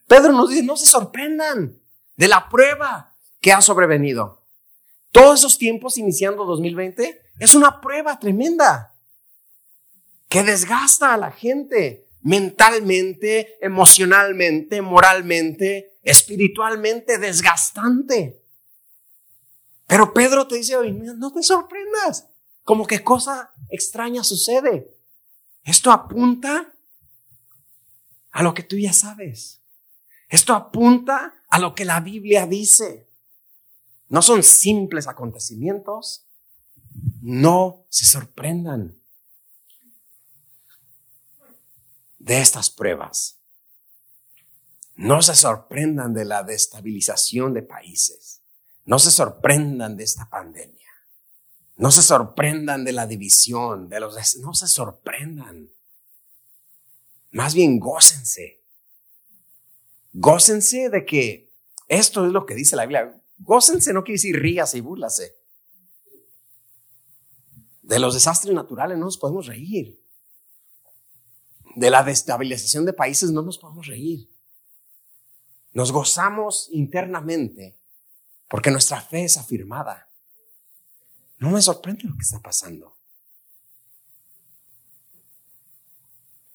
Pedro 0.08 0.32
nos 0.32 0.50
dice, 0.50 0.64
no 0.64 0.76
se 0.76 0.88
sorprendan 0.88 1.80
de 2.16 2.28
la 2.28 2.50
prueba 2.50 3.14
que 3.40 3.54
ha 3.54 3.62
sobrevenido. 3.62 4.44
Todos 5.12 5.40
esos 5.40 5.60
tiempos 5.60 6.00
iniciando 6.00 6.46
2020 6.46 7.22
es 7.38 7.54
una 7.54 7.80
prueba 7.80 8.18
tremenda 8.18 8.95
que 10.30 10.44
desgasta 10.44 11.14
a 11.14 11.18
la 11.18 11.32
gente 11.32 12.08
mentalmente, 12.22 13.58
emocionalmente, 13.64 14.82
moralmente, 14.82 16.00
espiritualmente, 16.02 17.20
desgastante. 17.20 18.42
Pero 19.86 20.14
Pedro 20.14 20.48
te 20.48 20.56
dice 20.56 20.76
hoy, 20.76 20.92
no 20.92 21.32
te 21.32 21.44
sorprendas, 21.44 22.28
como 22.64 22.88
que 22.88 23.04
cosa 23.04 23.54
extraña 23.70 24.24
sucede. 24.24 24.92
Esto 25.64 25.92
apunta 25.92 26.74
a 28.32 28.44
lo 28.44 28.54
que 28.54 28.64
tú 28.64 28.78
ya 28.78 28.94
sabes. 28.94 29.62
Esto 30.28 30.54
apunta 30.54 31.36
a 31.48 31.60
lo 31.60 31.76
que 31.76 31.86
la 31.86 32.00
Biblia 32.00 32.48
dice. 32.48 33.08
No 34.10 34.22
son 34.22 34.42
simples 34.42 35.08
acontecimientos. 35.08 36.26
No 37.22 37.86
se 37.90 38.06
sorprendan 38.06 39.00
de 42.26 42.42
estas 42.42 42.72
pruebas. 42.72 43.40
No 44.96 45.22
se 45.22 45.36
sorprendan 45.36 46.12
de 46.16 46.26
la 46.26 46.42
destabilización 46.42 47.54
de 47.54 47.62
países. 47.62 48.42
No 48.84 48.98
se 48.98 49.12
sorprendan 49.12 49.96
de 49.96 50.06
esta 50.06 50.28
pandemia. 50.28 50.90
No 51.78 51.92
se 51.92 52.02
sorprendan 52.02 52.84
de 52.84 52.94
la 52.94 53.06
división, 53.06 53.90
de 53.90 54.00
los... 54.00 54.38
No 54.38 54.56
se 54.56 54.68
sorprendan. 54.68 55.70
Más 57.32 57.54
bien 57.54 57.80
gócense 57.80 58.64
Gócense 60.14 60.90
de 60.90 61.06
que 61.06 61.54
esto 61.88 62.26
es 62.26 62.32
lo 62.32 62.46
que 62.46 62.56
dice 62.56 62.76
la 62.76 62.86
Biblia. 62.86 63.22
Gócense 63.38 63.94
no 63.94 64.04
quiere 64.04 64.16
decir 64.16 64.42
ríase 64.42 64.80
y 64.80 64.82
búrlase. 64.82 65.36
De 67.84 68.00
los 68.00 68.16
desastres 68.16 68.56
naturales 68.56 68.98
no 68.98 69.06
nos 69.06 69.18
podemos 69.18 69.46
reír. 69.46 70.02
De 71.76 71.90
la 71.90 72.04
destabilización 72.04 72.86
de 72.86 72.94
países 72.94 73.32
no 73.32 73.42
nos 73.42 73.58
podemos 73.58 73.88
reír. 73.88 74.30
Nos 75.74 75.92
gozamos 75.92 76.70
internamente 76.72 77.78
porque 78.48 78.72
nuestra 78.72 79.02
fe 79.02 79.26
es 79.26 79.38
afirmada. 79.38 80.10
No 81.38 81.52
me 81.52 81.62
sorprende 81.62 82.04
lo 82.06 82.16
que 82.16 82.24
está 82.24 82.40
pasando. 82.40 82.96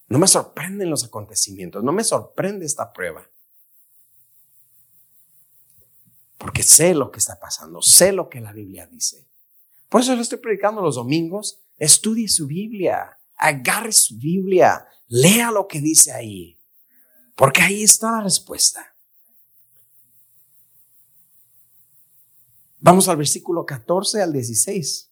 No 0.08 0.18
me 0.18 0.26
sorprenden 0.26 0.90
los 0.90 1.04
acontecimientos, 1.04 1.84
no 1.84 1.92
me 1.92 2.02
sorprende 2.02 2.66
esta 2.66 2.92
prueba. 2.92 3.30
porque 6.40 6.62
sé 6.62 6.94
lo 6.94 7.10
que 7.10 7.18
está 7.18 7.38
pasando, 7.38 7.82
sé 7.82 8.12
lo 8.12 8.30
que 8.30 8.40
la 8.40 8.52
Biblia 8.52 8.86
dice. 8.86 9.28
Por 9.90 10.00
eso 10.00 10.16
le 10.16 10.22
estoy 10.22 10.38
predicando 10.38 10.80
los 10.80 10.94
domingos. 10.94 11.60
Estudie 11.76 12.28
su 12.28 12.46
Biblia, 12.46 13.19
agarre 13.40 13.90
su 13.90 14.18
Biblia, 14.18 14.86
lea 15.08 15.50
lo 15.50 15.66
que 15.66 15.80
dice 15.80 16.12
ahí, 16.12 16.60
porque 17.34 17.62
ahí 17.62 17.82
está 17.82 18.12
la 18.12 18.22
respuesta. 18.22 18.94
Vamos 22.78 23.08
al 23.08 23.16
versículo 23.16 23.64
14 23.64 24.22
al 24.22 24.32
16. 24.32 25.10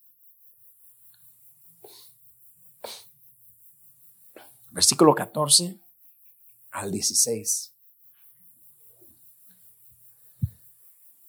Versículo 4.71 5.15
14 5.15 5.81
al 6.71 6.91
16. 6.91 7.75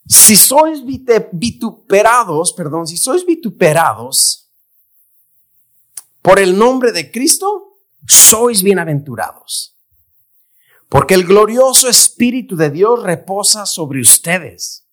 Si 0.06 0.36
sois 0.36 0.84
vituperados, 1.32 2.54
perdón, 2.54 2.88
si 2.88 2.98
sois 2.98 3.26
vituperados 3.26 4.49
por 6.22 6.40
el 6.40 6.58
nombre 6.58 6.92
de 6.92 7.12
Cristo, 7.12 7.80
sois 8.08 8.64
bienaventurados. 8.64 9.78
Porque 10.90 11.14
el 11.14 11.26
glorioso 11.26 11.88
Espíritu 11.88 12.56
de 12.56 12.70
Dios 12.70 13.04
reposa 13.04 13.66
sobre 13.66 14.02
ustedes. 14.02 14.88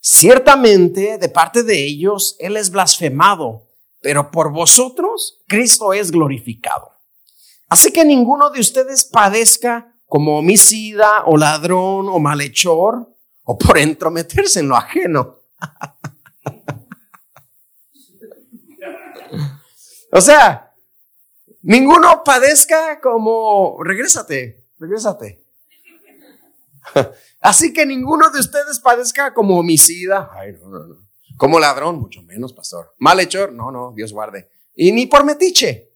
Ciertamente, 0.00 1.18
de 1.18 1.28
parte 1.28 1.62
de 1.62 1.84
ellos, 1.84 2.36
Él 2.38 2.56
es 2.56 2.70
blasfemado, 2.70 3.68
pero 4.00 4.30
por 4.30 4.52
vosotros, 4.52 5.42
Cristo 5.46 5.92
es 5.92 6.10
glorificado. 6.10 6.90
Así 7.68 7.92
que 7.92 8.04
ninguno 8.04 8.50
de 8.50 8.60
ustedes 8.60 9.04
padezca 9.04 9.94
como 10.06 10.38
homicida 10.38 11.24
o 11.26 11.36
ladrón 11.36 12.08
o 12.08 12.18
malhechor 12.18 13.14
o 13.44 13.58
por 13.58 13.78
entrometerse 13.78 14.60
en 14.60 14.68
lo 14.68 14.76
ajeno. 14.76 15.40
o 20.12 20.20
sea, 20.20 20.74
ninguno 21.62 22.22
padezca 22.24 23.00
como, 23.00 23.78
regrésate, 23.82 24.66
regrésate. 24.78 25.44
Así 27.40 27.72
que 27.72 27.86
ninguno 27.86 28.30
de 28.30 28.40
ustedes 28.40 28.80
padezca 28.80 29.32
como 29.32 29.58
homicida, 29.58 30.30
Ay, 30.32 30.52
no, 30.60 30.68
no, 30.68 30.86
no. 30.86 30.96
como 31.36 31.58
ladrón, 31.58 31.98
mucho 32.00 32.22
menos, 32.22 32.52
pastor. 32.52 32.94
Malhechor, 32.98 33.52
no, 33.52 33.70
no, 33.70 33.92
Dios 33.94 34.12
guarde. 34.12 34.50
Y 34.74 34.92
ni 34.92 35.06
por 35.06 35.24
metiche. 35.24 35.90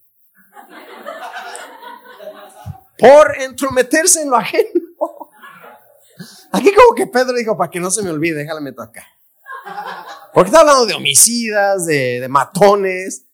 Por 2.99 3.41
entrometerse 3.41 4.23
en 4.23 4.31
lo 4.31 4.37
ajeno. 4.37 4.81
Aquí 6.53 6.73
como 6.73 6.95
que 6.95 7.07
Pedro 7.07 7.35
dijo, 7.35 7.57
para 7.57 7.71
que 7.71 7.81
no 7.81 7.91
se 7.91 8.03
me 8.03 8.11
olvide, 8.11 8.37
déjame 8.37 8.61
meto 8.61 8.83
acá. 8.83 9.05
Porque 10.33 10.49
está 10.49 10.61
hablando 10.61 10.87
de 10.87 10.95
homicidas, 10.95 11.87
de, 11.87 12.27
matones, 12.29 13.27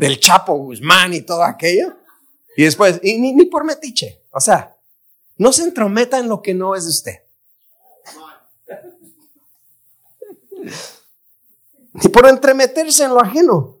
del 0.00 0.18
Chapo 0.18 0.54
Guzmán 0.54 1.12
y 1.12 1.20
todo 1.20 1.44
aquello. 1.44 1.94
Y 2.56 2.64
después, 2.64 3.00
y 3.02 3.18
ni, 3.18 3.44
por 3.44 3.64
metiche. 3.64 4.24
O 4.30 4.40
sea, 4.40 4.74
no 5.36 5.52
se 5.52 5.62
entrometa 5.62 6.18
en 6.18 6.26
lo 6.26 6.40
que 6.40 6.54
no 6.54 6.74
es 6.74 6.84
de 6.84 6.90
usted. 6.90 7.16
Ni 11.92 12.08
por 12.10 12.26
entremeterse 12.26 13.04
en 13.04 13.10
lo 13.10 13.20
ajeno. 13.20 13.78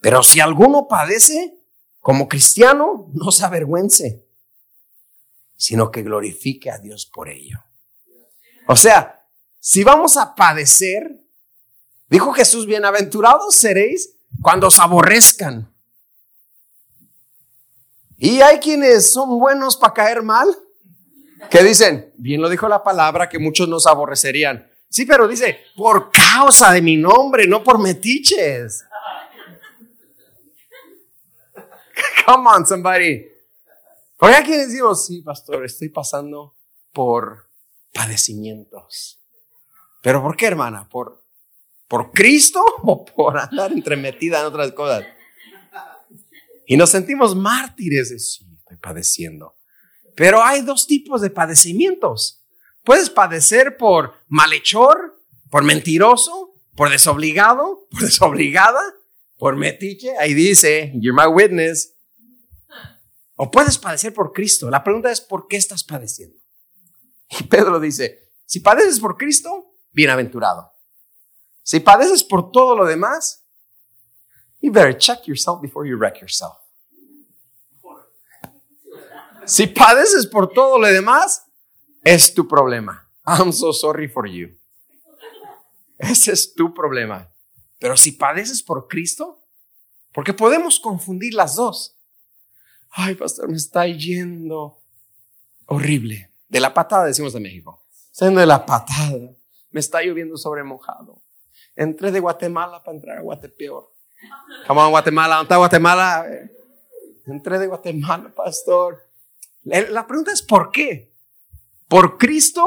Pero 0.00 0.22
si 0.22 0.40
alguno 0.40 0.88
padece, 0.88 1.58
como 2.00 2.28
cristiano, 2.28 3.10
no 3.12 3.30
se 3.30 3.44
avergüence, 3.44 4.26
sino 5.54 5.90
que 5.90 6.02
glorifique 6.02 6.70
a 6.70 6.78
Dios 6.78 7.04
por 7.04 7.28
ello. 7.28 7.58
O 8.68 8.76
sea, 8.76 9.28
si 9.60 9.84
vamos 9.84 10.16
a 10.16 10.34
padecer, 10.34 11.22
dijo 12.08 12.32
Jesús, 12.32 12.64
bienaventurados 12.64 13.54
seréis 13.54 14.17
cuando 14.42 14.68
os 14.68 14.78
aborrezcan. 14.78 15.72
Y 18.16 18.40
hay 18.40 18.58
quienes 18.58 19.12
son 19.12 19.38
buenos 19.38 19.76
para 19.76 19.94
caer 19.94 20.22
mal, 20.22 20.48
que 21.50 21.62
dicen, 21.62 22.12
bien 22.16 22.40
lo 22.40 22.48
dijo 22.48 22.68
la 22.68 22.82
palabra, 22.82 23.28
que 23.28 23.38
muchos 23.38 23.68
nos 23.68 23.86
aborrecerían. 23.86 24.68
Sí, 24.88 25.06
pero 25.06 25.28
dice, 25.28 25.60
por 25.76 26.10
causa 26.10 26.72
de 26.72 26.82
mi 26.82 26.96
nombre, 26.96 27.46
no 27.46 27.62
por 27.62 27.78
metiches. 27.78 28.84
Come 32.26 32.50
on, 32.50 32.66
somebody. 32.66 33.24
Porque 34.16 34.34
hay 34.34 34.44
quienes 34.44 34.68
decimos, 34.68 35.06
sí, 35.06 35.22
pastor, 35.22 35.64
estoy 35.64 35.90
pasando 35.90 36.56
por 36.92 37.48
padecimientos. 37.92 39.20
¿Pero 40.02 40.22
por 40.22 40.36
qué, 40.36 40.46
hermana? 40.46 40.88
¿Por, 40.88 41.22
por 41.88 42.12
Cristo 42.12 42.62
o 42.82 43.04
por 43.04 43.38
andar 43.38 43.72
entremetida 43.72 44.40
en 44.40 44.46
otras 44.46 44.72
cosas? 44.72 45.04
Y 46.66 46.76
nos 46.76 46.90
sentimos 46.90 47.34
mártires 47.34 48.10
de 48.10 48.18
sí, 48.18 48.46
estoy 48.58 48.76
padeciendo. 48.76 49.56
Pero 50.14 50.42
hay 50.42 50.60
dos 50.60 50.86
tipos 50.86 51.22
de 51.22 51.30
padecimientos. 51.30 52.44
Puedes 52.84 53.08
padecer 53.08 53.76
por 53.78 54.14
malhechor, 54.28 55.22
por 55.50 55.64
mentiroso, 55.64 56.54
por 56.76 56.90
desobligado, 56.90 57.86
por 57.90 58.02
desobligada, 58.02 58.80
por 59.38 59.56
metiche. 59.56 60.16
Ahí 60.18 60.34
dice, 60.34 60.92
you're 60.96 61.16
my 61.16 61.26
witness. 61.32 61.94
O 63.36 63.50
puedes 63.50 63.78
padecer 63.78 64.12
por 64.12 64.32
Cristo. 64.32 64.68
La 64.68 64.82
pregunta 64.84 65.10
es, 65.10 65.20
¿por 65.20 65.46
qué 65.46 65.56
estás 65.56 65.84
padeciendo? 65.84 66.36
Y 67.30 67.44
Pedro 67.44 67.78
dice, 67.78 68.32
si 68.44 68.60
padeces 68.60 69.00
por 69.00 69.16
Cristo, 69.16 69.76
bienaventurado. 69.92 70.72
Si 71.68 71.80
padeces 71.80 72.24
por 72.24 72.50
todo 72.50 72.74
lo 72.74 72.86
demás, 72.86 73.46
you 74.62 74.72
better 74.72 74.96
check 74.96 75.26
yourself 75.26 75.60
before 75.60 75.86
you 75.86 75.98
wreck 75.98 76.18
yourself. 76.18 76.56
Si 79.44 79.66
padeces 79.66 80.26
por 80.26 80.50
todo 80.50 80.78
lo 80.78 80.86
demás, 80.86 81.44
es 82.02 82.32
tu 82.32 82.48
problema. 82.48 83.12
I'm 83.26 83.52
so 83.52 83.74
sorry 83.74 84.08
for 84.08 84.26
you. 84.26 84.58
Ese 85.98 86.32
es 86.32 86.54
tu 86.54 86.72
problema. 86.72 87.30
Pero 87.78 87.98
si 87.98 88.12
padeces 88.12 88.62
por 88.62 88.88
Cristo, 88.88 89.46
porque 90.14 90.32
podemos 90.32 90.80
confundir 90.80 91.34
las 91.34 91.56
dos. 91.56 92.00
Ay, 92.92 93.14
pastor, 93.14 93.46
me 93.50 93.58
está 93.58 93.86
yendo 93.86 94.80
horrible. 95.66 96.32
De 96.48 96.60
la 96.60 96.72
patada, 96.72 97.04
decimos 97.04 97.34
de 97.34 97.40
México. 97.40 97.84
Siendo 98.10 98.40
de 98.40 98.46
la 98.46 98.64
patada. 98.64 99.36
Me 99.70 99.80
está 99.80 100.00
lloviendo 100.00 100.38
sobre 100.38 100.64
mojado. 100.64 101.27
Entré 101.78 102.10
de 102.10 102.18
Guatemala 102.18 102.82
para 102.82 102.96
entrar 102.96 103.18
a 103.18 103.20
Guatepeor. 103.20 103.94
Come 104.66 104.80
on, 104.80 104.90
Guatemala. 104.90 105.36
¿Dónde 105.36 105.44
está 105.44 105.56
Guatemala? 105.58 106.26
Entré 107.24 107.58
de 107.60 107.68
Guatemala, 107.68 108.34
pastor. 108.34 109.08
La 109.62 110.04
pregunta 110.04 110.32
es 110.32 110.42
¿por 110.42 110.72
qué? 110.72 111.14
¿Por 111.86 112.18
Cristo 112.18 112.64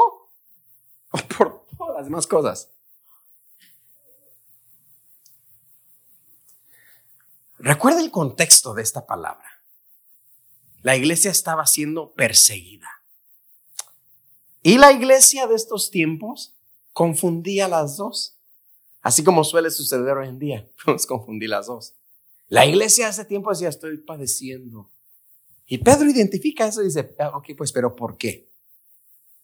o 1.12 1.18
por 1.38 1.68
todas 1.78 1.98
las 1.98 2.06
demás 2.06 2.26
cosas? 2.26 2.72
Recuerda 7.60 8.00
el 8.00 8.12
contexto 8.12 8.74
de 8.74 8.82
esta 8.82 9.06
palabra. 9.06 9.62
La 10.84 10.96
iglesia 10.96 11.32
estaba 11.32 11.66
siendo 11.68 12.14
perseguida. 12.14 12.88
Y 14.64 14.78
la 14.78 14.94
iglesia 14.94 15.48
de 15.48 15.56
estos 15.56 15.92
tiempos 15.92 16.56
confundía 16.94 17.68
las 17.68 17.98
dos, 17.98 18.38
así 19.02 19.24
como 19.24 19.44
suele 19.44 19.72
suceder 19.72 20.18
hoy 20.18 20.28
en 20.28 20.40
día, 20.40 20.70
podemos 20.84 21.06
confundir 21.06 21.50
las 21.50 21.68
dos. 21.68 21.94
La 22.48 22.66
iglesia 22.66 23.10
ese 23.10 23.26
tiempo 23.26 23.50
decía, 23.50 23.70
estoy 23.70 23.98
padeciendo. 23.98 24.92
Y 25.66 25.78
Pedro 25.78 26.10
identifica 26.10 26.68
eso 26.68 26.82
y 26.82 26.86
dice, 26.86 27.16
ah, 27.20 27.38
ok, 27.38 27.52
pues, 27.58 27.72
pero 27.72 27.96
¿por 27.96 28.18
qué? 28.18 28.52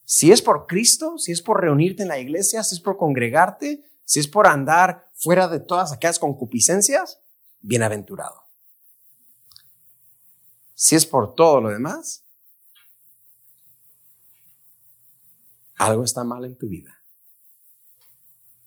Si 0.04 0.32
es 0.32 0.42
por 0.42 0.68
Cristo, 0.68 1.18
si 1.18 1.32
es 1.32 1.42
por 1.42 1.62
reunirte 1.62 2.04
en 2.04 2.10
la 2.10 2.20
iglesia, 2.20 2.64
si 2.64 2.76
es 2.76 2.82
por 2.82 2.98
congregarte, 2.98 3.86
si 4.04 4.20
es 4.20 4.28
por 4.28 4.48
andar 4.48 5.10
fuera 5.14 5.48
de 5.48 5.60
todas 5.60 5.92
aquellas 5.92 6.20
concupiscencias, 6.20 7.22
bienaventurado. 7.62 8.44
Si 10.74 10.96
es 10.96 11.06
por 11.06 11.36
todo 11.36 11.60
lo 11.62 11.70
demás, 11.70 12.24
algo 15.76 16.04
está 16.04 16.24
mal 16.24 16.46
en 16.46 16.58
tu 16.58 16.68
vida. 16.68 16.97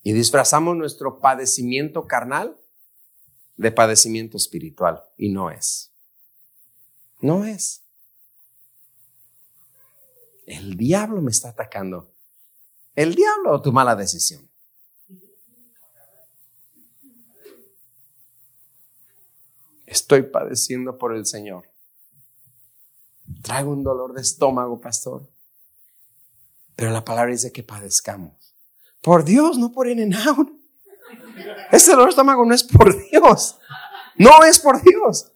Y 0.03 0.13
disfrazamos 0.13 0.77
nuestro 0.77 1.21
padecimiento 1.21 2.07
carnal 2.07 2.57
de 3.57 3.71
padecimiento 3.71 4.37
espiritual. 4.37 5.05
Y 5.17 5.29
no 5.29 5.51
es. 5.51 5.93
No 7.21 7.45
es. 7.45 7.83
El 10.47 10.77
diablo 10.77 11.21
me 11.21 11.31
está 11.31 11.51
atacando. 11.51 12.11
El 12.95 13.15
diablo 13.15 13.53
o 13.53 13.63
tu 13.63 13.73
mala 13.73 13.95
decisión. 13.95 14.49
Estoy 19.87 20.23
padeciendo 20.23 20.97
por 20.97 21.15
el 21.15 21.27
Señor. 21.27 21.69
Traigo 23.43 23.71
un 23.71 23.83
dolor 23.83 24.13
de 24.13 24.23
estómago, 24.23 24.81
pastor. 24.81 25.29
Pero 26.77 26.93
la 26.93 27.05
palabra 27.05 27.33
dice 27.33 27.53
que 27.53 27.63
padezcamos. 27.63 28.40
Por 29.01 29.25
Dios, 29.25 29.59
no 29.59 29.73
por 29.73 29.89
in 29.89 30.01
and 30.01 30.29
out. 30.29 30.51
Este 31.73 31.93
dolor 31.93 32.07
de 32.07 32.11
estómago 32.11 32.45
no 32.45 32.55
es 32.55 32.65
por 32.65 32.95
Dios. 33.11 33.59
No 34.17 34.45
es 34.45 34.59
por 34.59 34.83
Dios. 34.83 35.33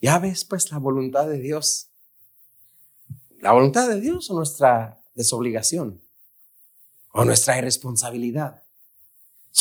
Ya 0.00 0.18
ves, 0.18 0.44
pues, 0.44 0.70
la 0.70 0.78
voluntad 0.78 1.26
de 1.26 1.38
Dios. 1.38 1.90
La 3.40 3.52
voluntad 3.52 3.88
de 3.88 4.00
Dios 4.00 4.30
o 4.30 4.34
nuestra 4.34 5.02
desobligación 5.14 6.00
o 7.12 7.24
nuestra 7.24 7.58
irresponsabilidad. 7.58 8.62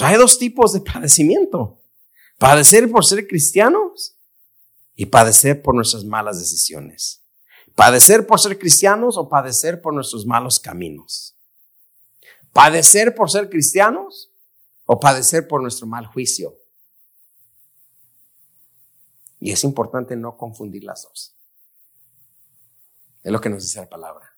hay 0.01 0.17
dos 0.17 0.37
tipos 0.37 0.73
de 0.73 0.81
padecimiento. 0.81 1.81
Padecer 2.37 2.89
por 2.89 3.05
ser 3.05 3.27
cristianos 3.27 4.15
y 4.95 5.05
padecer 5.07 5.61
por 5.61 5.75
nuestras 5.75 6.05
malas 6.05 6.39
decisiones. 6.39 7.18
Padecer 7.79 8.27
por 8.27 8.41
ser 8.41 8.59
cristianos 8.59 9.17
o 9.17 9.29
padecer 9.29 9.81
por 9.81 9.93
nuestros 9.93 10.25
malos 10.25 10.59
caminos. 10.59 11.37
Padecer 12.51 13.15
por 13.15 13.31
ser 13.31 13.49
cristianos 13.49 14.33
o 14.83 14.99
padecer 14.99 15.47
por 15.47 15.61
nuestro 15.61 15.87
mal 15.87 16.05
juicio. 16.05 16.59
Y 19.39 19.53
es 19.53 19.63
importante 19.63 20.17
no 20.17 20.35
confundir 20.35 20.83
las 20.83 21.03
dos. 21.03 21.37
Es 23.23 23.31
lo 23.31 23.39
que 23.39 23.49
nos 23.49 23.63
dice 23.63 23.79
la 23.79 23.87
palabra. 23.87 24.29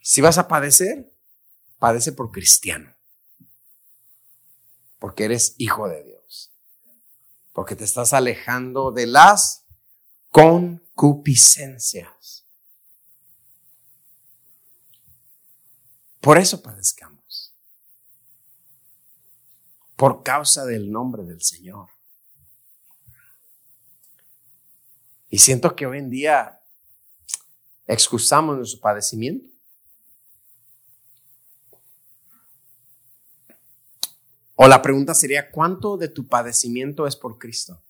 Si 0.00 0.22
vas 0.22 0.38
a 0.38 0.48
padecer, 0.48 1.12
padece 1.78 2.12
por 2.12 2.30
cristiano. 2.30 2.96
Porque 4.98 5.26
eres 5.26 5.56
hijo 5.58 5.86
de 5.88 6.04
Dios. 6.04 6.54
Porque 7.52 7.76
te 7.76 7.84
estás 7.84 8.14
alejando 8.14 8.92
de 8.92 9.06
las 9.08 9.66
concupiscencias. 10.98 12.44
Por 16.20 16.38
eso 16.38 16.60
padezcamos. 16.60 17.54
Por 19.94 20.24
causa 20.24 20.64
del 20.64 20.90
nombre 20.90 21.22
del 21.22 21.40
Señor. 21.40 21.88
Y 25.30 25.38
siento 25.38 25.76
que 25.76 25.86
hoy 25.86 25.98
en 25.98 26.10
día 26.10 26.60
excusamos 27.86 28.56
nuestro 28.56 28.80
padecimiento. 28.80 29.46
O 34.56 34.66
la 34.66 34.82
pregunta 34.82 35.14
sería, 35.14 35.48
¿cuánto 35.52 35.96
de 35.96 36.08
tu 36.08 36.26
padecimiento 36.26 37.06
es 37.06 37.14
por 37.14 37.38
Cristo? 37.38 37.80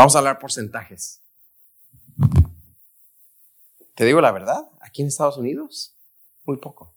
Vamos 0.00 0.14
a 0.14 0.20
hablar 0.20 0.38
porcentajes. 0.38 1.20
Te 3.94 4.06
digo 4.06 4.22
la 4.22 4.32
verdad, 4.32 4.70
aquí 4.80 5.02
en 5.02 5.08
Estados 5.08 5.36
Unidos, 5.36 5.94
muy 6.46 6.56
poco. 6.56 6.94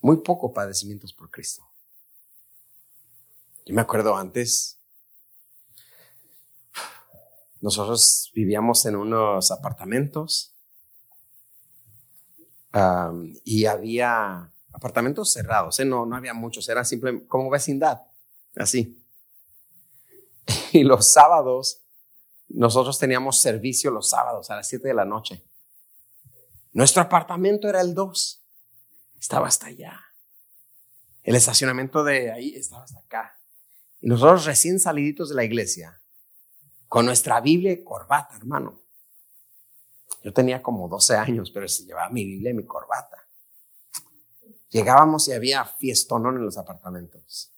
Muy 0.00 0.18
poco 0.18 0.52
padecimientos 0.52 1.12
por 1.12 1.28
Cristo. 1.28 1.68
Yo 3.66 3.74
me 3.74 3.80
acuerdo 3.80 4.16
antes, 4.16 4.78
nosotros 7.60 8.30
vivíamos 8.32 8.86
en 8.86 8.94
unos 8.94 9.50
apartamentos 9.50 10.54
y 13.42 13.66
había 13.66 14.52
apartamentos 14.72 15.32
cerrados, 15.32 15.80
¿eh? 15.80 15.84
no, 15.84 16.06
no 16.06 16.14
había 16.14 16.32
muchos, 16.32 16.68
era 16.68 16.84
simple 16.84 17.26
como 17.26 17.50
vecindad, 17.50 18.02
así. 18.54 19.03
Y 20.72 20.82
los 20.82 21.12
sábados, 21.12 21.82
nosotros 22.48 22.98
teníamos 22.98 23.40
servicio 23.40 23.90
los 23.90 24.10
sábados 24.10 24.50
a 24.50 24.56
las 24.56 24.68
7 24.68 24.88
de 24.88 24.94
la 24.94 25.04
noche. 25.04 25.44
Nuestro 26.72 27.02
apartamento 27.02 27.68
era 27.68 27.80
el 27.80 27.94
2, 27.94 28.44
estaba 29.20 29.46
hasta 29.46 29.66
allá. 29.66 30.00
El 31.22 31.36
estacionamiento 31.36 32.02
de 32.04 32.32
ahí 32.32 32.54
estaba 32.54 32.84
hasta 32.84 32.98
acá. 32.98 33.40
Y 34.00 34.08
nosotros 34.08 34.44
recién 34.44 34.78
saliditos 34.78 35.30
de 35.30 35.36
la 35.36 35.44
iglesia, 35.44 36.02
con 36.88 37.06
nuestra 37.06 37.40
Biblia 37.40 37.72
y 37.72 37.82
corbata, 37.82 38.36
hermano. 38.36 38.82
Yo 40.22 40.32
tenía 40.32 40.62
como 40.62 40.88
12 40.88 41.16
años, 41.16 41.50
pero 41.50 41.68
se 41.68 41.84
llevaba 41.84 42.10
mi 42.10 42.24
Biblia 42.24 42.50
y 42.50 42.54
mi 42.54 42.66
corbata. 42.66 43.28
Llegábamos 44.68 45.28
y 45.28 45.32
había 45.32 45.64
fiestonón 45.64 46.36
en 46.36 46.44
los 46.44 46.58
apartamentos. 46.58 47.53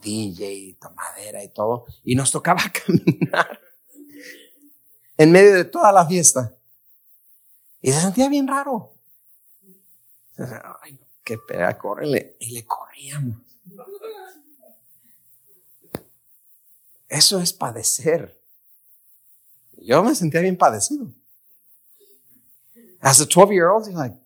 DJ, 0.00 0.78
tomadera 0.80 1.42
y 1.42 1.48
todo. 1.48 1.86
Y 2.04 2.14
nos 2.14 2.30
tocaba 2.30 2.62
caminar 2.86 3.60
en 5.16 5.32
medio 5.32 5.54
de 5.54 5.64
toda 5.64 5.92
la 5.92 6.06
fiesta. 6.06 6.56
Y 7.80 7.92
se 7.92 8.00
sentía 8.00 8.28
bien 8.28 8.46
raro. 8.46 8.94
Ay, 10.82 10.98
qué 11.24 11.38
pega, 11.38 11.76
córrele. 11.76 12.36
Y 12.40 12.52
le 12.52 12.64
corríamos. 12.64 13.36
Eso 17.08 17.40
es 17.40 17.52
padecer. 17.52 18.40
Yo 19.72 20.02
me 20.02 20.14
sentía 20.14 20.40
bien 20.40 20.56
padecido. 20.56 21.12
As 23.00 23.20
a 23.20 23.26
12 23.26 23.52
year 23.52 23.68
old, 23.68 23.86
you're 23.86 23.96
like, 23.96 24.16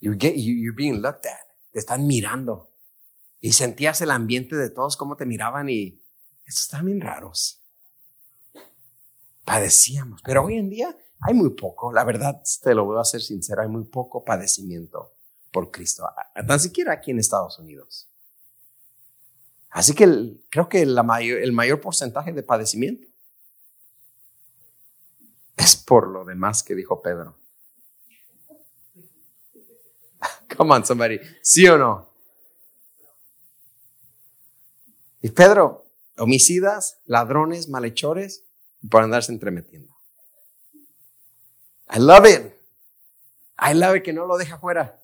you're, 0.00 0.18
get, 0.18 0.34
you're 0.36 0.74
being 0.74 1.00
looked 1.00 1.26
at. 1.26 1.46
Te 1.72 1.78
están 1.78 2.06
mirando. 2.06 2.70
Y 3.40 3.52
sentías 3.52 4.00
el 4.02 4.10
ambiente 4.10 4.56
de 4.56 4.70
todos, 4.70 4.96
cómo 4.96 5.16
te 5.16 5.24
miraban 5.24 5.68
y 5.68 6.02
estos 6.44 6.64
están 6.64 6.86
bien 6.86 7.00
raros. 7.00 7.62
Padecíamos. 9.44 10.20
Pero 10.22 10.44
hoy 10.44 10.56
en 10.56 10.68
día 10.68 10.96
hay 11.20 11.34
muy 11.34 11.50
poco. 11.50 11.92
La 11.92 12.04
verdad, 12.04 12.42
te 12.62 12.74
lo 12.74 12.84
voy 12.84 13.00
a 13.00 13.04
ser 13.04 13.22
sincero, 13.22 13.62
hay 13.62 13.68
muy 13.68 13.84
poco 13.84 14.24
padecimiento 14.24 15.14
por 15.50 15.70
Cristo. 15.70 16.04
Tan 16.46 16.60
siquiera 16.60 16.92
aquí 16.92 17.10
en 17.10 17.18
Estados 17.18 17.58
Unidos. 17.58 18.08
Así 19.70 19.94
que 19.94 20.40
creo 20.50 20.68
que 20.68 20.82
el 20.82 21.52
mayor 21.52 21.80
porcentaje 21.80 22.32
de 22.32 22.42
padecimiento 22.42 23.06
es 25.56 25.76
por 25.76 26.08
lo 26.08 26.24
demás 26.24 26.62
que 26.62 26.74
dijo 26.74 27.00
Pedro. 27.00 27.39
Come 30.56 30.74
on, 30.74 30.84
somebody. 30.84 31.20
¿Sí 31.42 31.66
o 31.68 31.78
no? 31.78 32.08
Y 35.22 35.30
Pedro, 35.30 35.86
homicidas, 36.16 37.00
ladrones, 37.04 37.68
malhechores, 37.68 38.44
por 38.88 39.02
andarse 39.02 39.32
entremetiendo. 39.32 39.94
I 41.92 41.98
love 41.98 42.26
it. 42.26 42.54
I 43.58 43.74
love 43.74 43.96
it 43.96 44.02
que 44.02 44.12
no 44.12 44.26
lo 44.26 44.38
deja 44.38 44.58
fuera. 44.58 45.02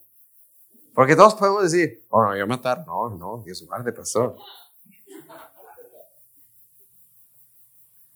Porque 0.95 1.15
todos 1.15 1.35
podemos 1.35 1.63
decir, 1.63 2.07
oh, 2.09 2.23
no, 2.23 2.37
yo 2.37 2.47
matar. 2.47 2.87
No, 2.87 3.11
no, 3.11 3.43
Dios 3.45 3.63
guarde, 3.67 3.93
pastor. 3.93 4.37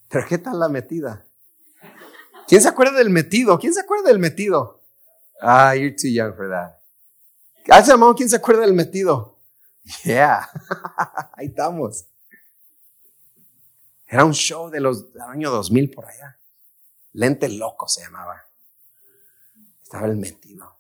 Pero 0.09 0.26
¿qué 0.26 0.39
tal 0.39 0.59
la 0.59 0.68
metida? 0.68 1.26
¿Quién 2.49 2.62
se 2.62 2.68
acuerda 2.68 2.97
del 2.97 3.11
metido? 3.11 3.59
¿Quién 3.59 3.74
se 3.74 3.81
acuerda 3.81 4.09
del 4.09 4.18
metido? 4.18 4.81
Ah, 5.41 5.74
you're 5.74 5.95
too 5.95 6.09
young 6.09 6.35
for 6.35 6.49
that. 6.49 6.80
Hace 7.68 7.92
hermano, 7.92 8.14
¿quién 8.14 8.28
se 8.28 8.36
acuerda 8.36 8.62
del 8.62 8.74
metido? 8.74 9.38
Yeah, 10.04 10.48
ahí 11.34 11.46
estamos. 11.46 12.06
Era 14.06 14.24
un 14.24 14.32
show 14.32 14.70
de 14.70 14.80
los 14.80 15.12
del 15.12 15.22
año 15.22 15.50
2000 15.50 15.90
por 15.90 16.06
allá. 16.06 16.38
Lente 17.12 17.48
loco 17.48 17.88
se 17.88 18.02
llamaba. 18.02 18.44
Estaba 19.82 20.06
el 20.06 20.16
metido. 20.16 20.78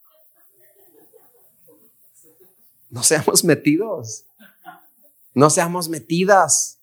No 2.88 3.02
seamos 3.02 3.44
metidos. 3.44 4.26
No 5.32 5.48
seamos 5.48 5.88
metidas. 5.88 6.80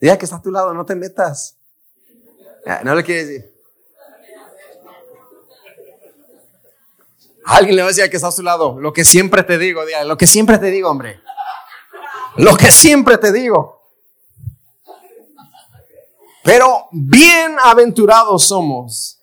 Diga 0.00 0.16
que 0.16 0.24
está 0.24 0.36
a 0.36 0.42
tu 0.42 0.50
lado, 0.50 0.72
no 0.72 0.86
te 0.86 0.94
metas. 0.94 1.58
No 2.84 2.94
le 2.94 3.04
quiere 3.04 3.24
decir. 3.26 3.51
Alguien 7.44 7.76
le 7.76 7.82
va 7.82 7.88
a 7.88 7.92
decir 7.92 8.08
que 8.10 8.16
está 8.16 8.28
a 8.28 8.32
su 8.32 8.42
lado. 8.42 8.78
Lo 8.80 8.92
que 8.92 9.04
siempre 9.04 9.42
te 9.42 9.58
digo, 9.58 9.82
lo 10.04 10.16
que 10.16 10.26
siempre 10.26 10.58
te 10.58 10.66
digo, 10.66 10.90
hombre. 10.90 11.20
Lo 12.36 12.56
que 12.56 12.70
siempre 12.70 13.18
te 13.18 13.32
digo. 13.32 13.82
Pero 16.44 16.88
bienaventurados 16.90 18.48
somos 18.48 19.20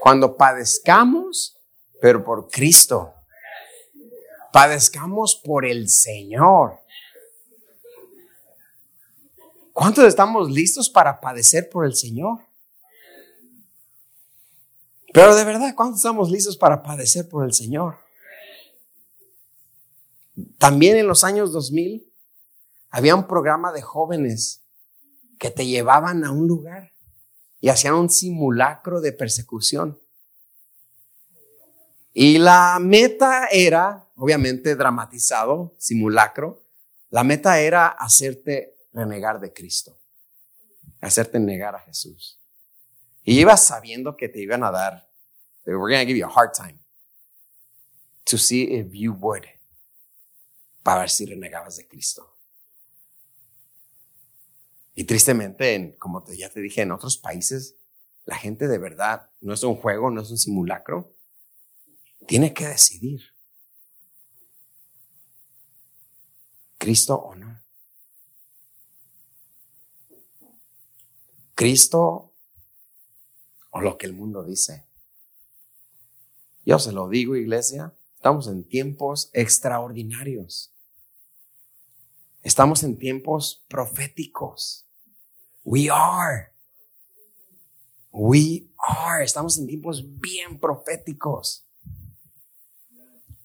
cuando 0.00 0.36
padezcamos, 0.36 1.56
pero 2.00 2.24
por 2.24 2.48
Cristo 2.48 3.14
padezcamos 4.52 5.40
por 5.44 5.64
el 5.64 5.88
Señor. 5.88 6.80
¿Cuántos 9.72 10.04
estamos 10.04 10.50
listos 10.50 10.88
para 10.88 11.20
padecer 11.20 11.68
por 11.68 11.84
el 11.84 11.96
Señor? 11.96 12.38
Pero 15.14 15.36
de 15.36 15.44
verdad, 15.44 15.72
¿cuántos 15.76 15.98
estamos 15.98 16.28
listos 16.28 16.56
para 16.56 16.82
padecer 16.82 17.28
por 17.28 17.44
el 17.44 17.52
Señor? 17.52 17.98
También 20.58 20.96
en 20.96 21.06
los 21.06 21.22
años 21.22 21.52
2000 21.52 22.12
había 22.90 23.14
un 23.14 23.28
programa 23.28 23.70
de 23.70 23.80
jóvenes 23.80 24.64
que 25.38 25.52
te 25.52 25.66
llevaban 25.66 26.24
a 26.24 26.32
un 26.32 26.48
lugar 26.48 26.94
y 27.60 27.68
hacían 27.68 27.94
un 27.94 28.10
simulacro 28.10 29.00
de 29.00 29.12
persecución. 29.12 30.00
Y 32.12 32.38
la 32.38 32.78
meta 32.80 33.46
era, 33.52 34.08
obviamente 34.16 34.74
dramatizado, 34.74 35.76
simulacro, 35.78 36.64
la 37.10 37.22
meta 37.22 37.60
era 37.60 37.86
hacerte 37.86 38.76
renegar 38.92 39.38
de 39.38 39.52
Cristo, 39.52 39.96
hacerte 41.00 41.38
negar 41.38 41.76
a 41.76 41.80
Jesús. 41.82 42.40
Y 43.24 43.40
ibas 43.40 43.64
sabiendo 43.64 44.16
que 44.16 44.28
te 44.28 44.40
iban 44.40 44.62
a 44.62 44.70
dar, 44.70 45.08
they 45.64 45.74
were 45.74 45.90
going 45.92 46.04
to 46.04 46.06
give 46.06 46.18
you 46.18 46.26
a 46.26 46.28
hard 46.28 46.52
time 46.52 46.78
to 48.24 48.36
see 48.36 48.64
if 48.64 48.92
you 48.92 49.12
would, 49.12 49.44
para 50.82 51.00
ver 51.00 51.10
si 51.10 51.24
renegabas 51.24 51.76
de 51.76 51.88
Cristo. 51.88 52.36
Y 54.94 55.04
tristemente, 55.04 55.96
como 55.98 56.22
te, 56.22 56.36
ya 56.36 56.50
te 56.50 56.60
dije, 56.60 56.82
en 56.82 56.92
otros 56.92 57.16
países, 57.16 57.76
la 58.26 58.36
gente 58.36 58.68
de 58.68 58.78
verdad 58.78 59.30
no 59.40 59.54
es 59.54 59.62
un 59.62 59.76
juego, 59.76 60.10
no 60.10 60.20
es 60.20 60.30
un 60.30 60.38
simulacro. 60.38 61.14
Tiene 62.26 62.54
que 62.54 62.68
decidir. 62.68 63.22
Cristo 66.78 67.16
o 67.16 67.34
no. 67.34 67.60
Cristo 71.54 72.33
o 73.74 73.80
lo 73.80 73.98
que 73.98 74.06
el 74.06 74.14
mundo 74.14 74.44
dice. 74.44 74.86
Yo 76.64 76.78
se 76.78 76.92
lo 76.92 77.08
digo, 77.08 77.34
iglesia, 77.34 77.92
estamos 78.14 78.46
en 78.46 78.62
tiempos 78.64 79.30
extraordinarios. 79.32 80.72
Estamos 82.42 82.84
en 82.84 82.96
tiempos 82.96 83.64
proféticos. 83.68 84.86
We 85.64 85.88
are. 85.90 86.52
We 88.12 88.68
are. 88.78 89.24
Estamos 89.24 89.58
en 89.58 89.66
tiempos 89.66 90.04
bien 90.20 90.60
proféticos 90.60 91.66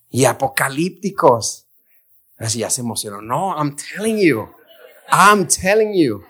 y 0.10 0.26
apocalípticos. 0.26 1.68
Así 2.38 2.60
ya 2.60 2.70
se 2.70 2.82
emocionó. 2.82 3.20
No, 3.20 3.56
I'm 3.58 3.76
telling 3.76 4.20
you. 4.20 4.48
I'm 5.12 5.48
telling 5.48 5.94
you. 5.94 6.24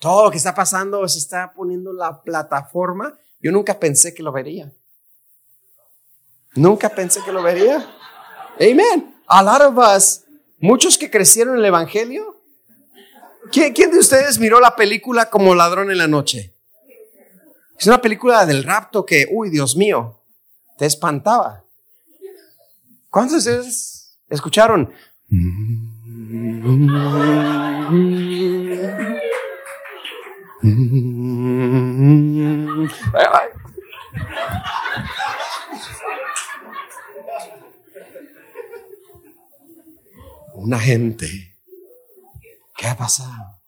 Todo 0.00 0.24
lo 0.24 0.30
que 0.32 0.36
está 0.36 0.52
pasando 0.52 1.06
se 1.06 1.20
está 1.20 1.52
poniendo 1.54 1.92
la 1.92 2.20
plataforma. 2.22 3.16
Yo 3.46 3.52
nunca 3.52 3.78
pensé 3.78 4.12
que 4.12 4.24
lo 4.24 4.32
vería. 4.32 4.72
Nunca 6.56 6.88
pensé 6.88 7.20
que 7.24 7.30
lo 7.30 7.44
vería. 7.44 7.76
Amen. 8.58 9.14
A 9.28 9.40
lot 9.40 9.62
of 9.62 9.78
us, 9.78 10.24
muchos 10.58 10.98
que 10.98 11.08
crecieron 11.08 11.54
en 11.54 11.60
el 11.60 11.66
Evangelio, 11.66 12.42
¿Quién, 13.52 13.72
de 13.72 14.00
ustedes 14.00 14.40
miró 14.40 14.58
la 14.58 14.74
película 14.74 15.30
como 15.30 15.54
ladrón 15.54 15.92
en 15.92 15.98
la 15.98 16.08
noche? 16.08 16.56
Es 17.78 17.86
una 17.86 18.02
película 18.02 18.44
del 18.44 18.64
rapto 18.64 19.06
que, 19.06 19.28
uy, 19.30 19.48
Dios 19.48 19.76
mío, 19.76 20.24
te 20.76 20.86
espantaba. 20.86 21.62
¿Cuántos 23.08 23.44
de 23.44 23.60
ustedes 23.60 24.18
escucharon? 24.28 24.92
Una 40.54 40.78
gente 40.78 41.56
¿Qué 42.76 42.86
ha 42.86 42.96
pasado? 42.96 43.62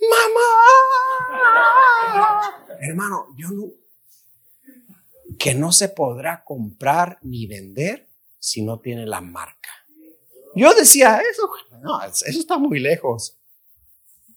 ¡Mamá! 0.00 0.50
Hermano, 2.80 3.26
yo 3.36 3.50
no. 3.50 3.64
Que 5.38 5.54
no 5.54 5.72
se 5.72 5.88
podrá 5.88 6.44
comprar 6.44 7.18
ni 7.22 7.46
vender 7.46 8.08
si 8.38 8.62
no 8.62 8.78
tiene 8.80 9.06
la 9.06 9.20
marca. 9.20 9.70
Yo 10.54 10.72
decía 10.72 11.20
eso, 11.28 11.50
no, 11.82 12.00
eso 12.02 12.24
está 12.24 12.58
muy 12.58 12.78
lejos. 12.78 13.40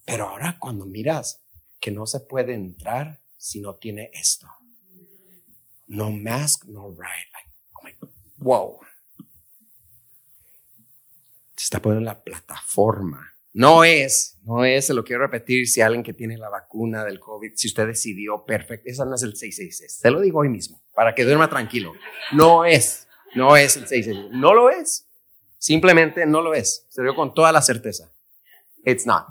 Pero 0.05 0.29
ahora 0.29 0.57
cuando 0.59 0.85
miras 0.85 1.43
que 1.79 1.91
no 1.91 2.07
se 2.07 2.21
puede 2.21 2.55
entrar 2.55 3.21
si 3.37 3.61
no 3.61 3.75
tiene 3.75 4.09
esto. 4.13 4.47
No 5.87 6.11
mask, 6.11 6.65
no 6.65 6.89
ride. 6.89 7.31
Like, 7.83 7.99
oh 8.01 8.09
wow. 8.37 8.79
Se 11.55 11.63
está 11.63 11.81
poniendo 11.81 12.05
la 12.05 12.21
plataforma 12.21 13.37
no 13.57 13.83
es, 13.83 14.37
no 14.43 14.63
es, 14.65 14.85
se 14.85 14.93
lo 14.93 15.03
quiero 15.03 15.23
repetir, 15.23 15.67
si 15.67 15.81
alguien 15.81 16.03
que 16.03 16.13
tiene 16.13 16.37
la 16.37 16.47
vacuna 16.47 17.03
del 17.03 17.19
COVID, 17.19 17.53
si 17.55 17.67
usted 17.67 17.87
decidió, 17.87 18.45
perfecto, 18.45 18.87
esa 18.87 19.03
no 19.03 19.15
es 19.15 19.23
el 19.23 19.35
666. 19.35 19.99
Se 19.99 20.11
lo 20.11 20.21
digo 20.21 20.41
hoy 20.41 20.49
mismo, 20.49 20.79
para 20.93 21.15
que 21.15 21.23
duerma 21.23 21.49
tranquilo. 21.49 21.93
No 22.33 22.65
es, 22.65 23.07
no 23.33 23.57
es 23.57 23.75
el 23.77 23.87
666. 23.87 24.39
No 24.39 24.53
lo 24.53 24.69
es. 24.69 25.07
Simplemente 25.57 26.27
no 26.27 26.43
lo 26.43 26.53
es. 26.53 26.85
Se 26.89 27.01
lo 27.01 27.09
digo 27.09 27.15
con 27.15 27.33
toda 27.33 27.51
la 27.51 27.63
certeza. 27.63 28.13
It's 28.85 29.07
not. 29.07 29.25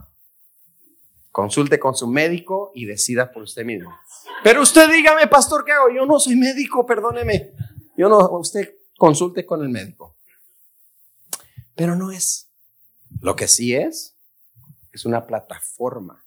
Consulte 1.37 1.79
con 1.79 1.95
su 1.95 2.07
médico 2.07 2.73
y 2.75 2.87
decida 2.87 3.31
por 3.31 3.43
usted 3.43 3.63
mismo. 3.63 3.95
Pero 4.43 4.63
usted 4.63 4.91
dígame, 4.91 5.27
pastor, 5.27 5.67
¿qué 5.67 5.73
hago? 5.73 5.91
Yo 5.95 6.07
no 6.07 6.19
soy 6.19 6.35
médico, 6.35 6.87
perdóneme. 6.87 7.53
Yo 7.95 8.09
no, 8.09 8.27
usted 8.39 8.79
consulte 8.97 9.45
con 9.45 9.61
el 9.61 9.69
médico. 9.69 10.17
Pero 11.75 11.95
no 11.95 12.11
es. 12.11 12.51
Lo 13.21 13.37
que 13.37 13.49
sí 13.49 13.75
es, 13.75 14.17
es 14.93 15.05
una 15.05 15.27
plataforma 15.27 16.25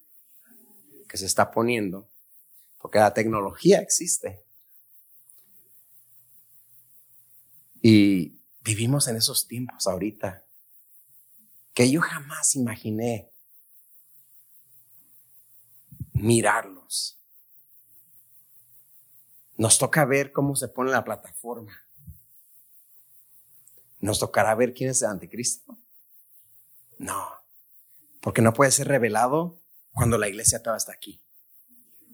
que 1.08 1.18
se 1.18 1.26
está 1.26 1.50
poniendo, 1.50 2.08
porque 2.78 3.00
la 3.00 3.12
tecnología 3.12 3.80
existe. 3.80 4.46
Y 7.82 8.40
vivimos 8.62 9.08
en 9.08 9.16
esos 9.16 9.48
tiempos 9.48 9.88
ahorita 9.88 10.46
que 11.74 11.90
yo 11.90 12.00
jamás 12.00 12.56
imaginé 12.56 13.32
mirarlos. 16.22 17.20
Nos 19.58 19.78
toca 19.78 20.06
ver 20.06 20.32
cómo 20.32 20.56
se 20.56 20.68
pone 20.68 20.92
la 20.92 21.04
plataforma. 21.04 21.74
Nos 24.00 24.20
tocará 24.20 24.56
ver 24.56 24.74
quién 24.74 24.90
es 24.90 25.02
el 25.02 25.10
anticristo. 25.10 25.78
No, 26.98 27.28
porque 28.22 28.42
no 28.42 28.54
puede 28.54 28.72
ser 28.72 28.88
revelado 28.88 29.62
cuando 29.92 30.18
la 30.18 30.28
iglesia 30.28 30.58
estaba 30.58 30.78
hasta 30.78 30.94
aquí. 30.94 31.22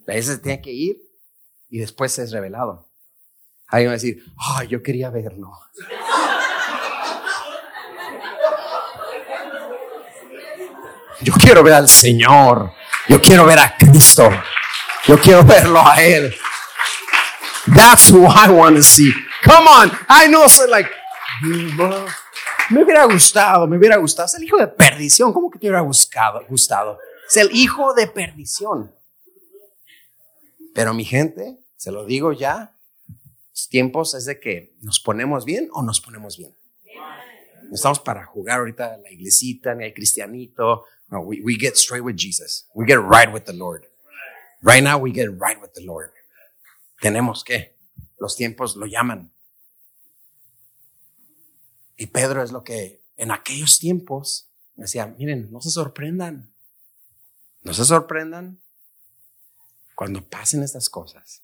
La 0.05 0.13
iglesia 0.13 0.41
tiene 0.41 0.61
que 0.61 0.71
ir 0.71 0.97
y 1.69 1.79
después 1.79 2.17
es 2.19 2.31
revelado. 2.31 2.91
Alguien 3.67 3.89
va 3.89 3.93
a 3.93 3.95
decir, 3.95 4.23
ay, 4.37 4.67
yo 4.67 4.81
quería 4.83 5.09
verlo. 5.09 5.51
Yo 11.21 11.31
quiero 11.33 11.63
ver 11.63 11.73
al 11.73 11.87
Señor. 11.87 12.73
Yo 13.07 13.21
quiero 13.21 13.45
ver 13.45 13.59
a 13.59 13.75
Cristo. 13.77 14.29
Yo 15.07 15.19
quiero 15.19 15.43
verlo 15.43 15.79
a 15.79 16.01
Él. 16.01 16.33
That's 17.73 18.11
who 18.11 18.25
I 18.25 18.49
want 18.49 18.75
to 18.77 18.83
see. 18.83 19.11
Come 19.43 19.67
on. 19.67 19.91
I 20.09 20.27
know, 20.27 20.47
so 20.47 20.67
like, 20.67 20.89
me 22.69 22.83
hubiera 22.83 23.05
gustado, 23.05 23.67
me 23.67 23.77
hubiera 23.77 23.97
gustado. 23.97 24.25
Es 24.25 24.35
el 24.35 24.43
hijo 24.43 24.57
de 24.57 24.67
perdición. 24.67 25.33
¿Cómo 25.33 25.49
que 25.49 25.59
te 25.59 25.67
hubiera 25.67 25.81
buscado, 25.81 26.41
gustado? 26.47 26.99
Es 27.27 27.37
el 27.37 27.49
hijo 27.55 27.93
de 27.93 28.07
perdición. 28.07 28.93
Pero 30.73 30.93
mi 30.93 31.05
gente, 31.05 31.57
se 31.77 31.91
lo 31.91 32.05
digo 32.05 32.33
ya, 32.33 32.75
los 33.51 33.69
tiempos 33.69 34.13
es 34.15 34.25
de 34.25 34.39
que 34.39 34.75
nos 34.81 34.99
ponemos 34.99 35.45
bien 35.45 35.69
o 35.71 35.81
nos 35.81 36.01
ponemos 36.01 36.37
bien. 36.37 36.55
No 37.63 37.73
estamos 37.73 37.99
para 37.99 38.25
jugar 38.25 38.59
ahorita 38.59 38.97
la 38.97 39.11
iglesita 39.11 39.73
ni 39.73 39.85
el 39.85 39.93
cristianito. 39.93 40.85
No, 41.11 41.21
we, 41.21 41.57
get 41.57 41.77
straight 41.77 42.03
with 42.03 42.15
Jesus. 42.15 42.67
We 42.73 42.85
get 42.85 42.99
right 42.99 43.31
with 43.31 43.45
the 43.45 43.53
Lord. 43.53 43.85
Right 44.61 44.83
now 44.83 44.97
we 44.97 45.11
get 45.11 45.29
right 45.39 45.59
with 45.61 45.73
the 45.73 45.85
Lord. 45.85 46.11
Tenemos 47.01 47.43
que, 47.43 47.75
los 48.19 48.35
tiempos 48.35 48.75
lo 48.75 48.85
llaman. 48.87 49.31
Y 51.97 52.07
Pedro 52.07 52.41
es 52.41 52.51
lo 52.51 52.63
que 52.63 53.01
en 53.17 53.31
aquellos 53.31 53.79
tiempos 53.79 54.49
decía, 54.75 55.07
miren, 55.17 55.51
no 55.51 55.61
se 55.61 55.69
sorprendan, 55.69 56.51
no 57.61 57.73
se 57.73 57.85
sorprendan 57.85 58.59
cuando 59.95 60.27
pasen 60.27 60.63
estas 60.63 60.89
cosas. 60.89 61.43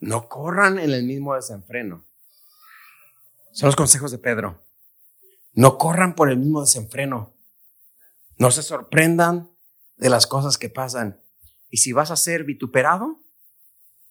No 0.00 0.28
corran 0.28 0.78
en 0.78 0.92
el 0.92 1.04
mismo 1.04 1.34
desenfreno. 1.34 2.04
Son 3.52 3.66
los 3.66 3.76
consejos 3.76 4.10
de 4.10 4.18
Pedro. 4.18 4.62
No 5.52 5.78
corran 5.78 6.14
por 6.14 6.30
el 6.30 6.38
mismo 6.38 6.60
desenfreno. 6.60 7.35
No 8.36 8.50
se 8.50 8.62
sorprendan 8.62 9.50
de 9.96 10.10
las 10.10 10.26
cosas 10.26 10.58
que 10.58 10.68
pasan. 10.68 11.22
Y 11.70 11.78
si 11.78 11.92
vas 11.92 12.10
a 12.10 12.16
ser 12.16 12.44
vituperado, 12.44 13.22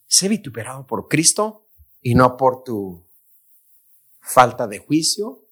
sé 0.07 0.27
vituperado 0.27 0.85
por 0.87 1.07
Cristo 1.07 1.67
y 2.01 2.15
no 2.15 2.37
por 2.37 2.63
tu 2.63 3.07
falta 4.19 4.67
de 4.67 4.79
juicio 4.79 5.47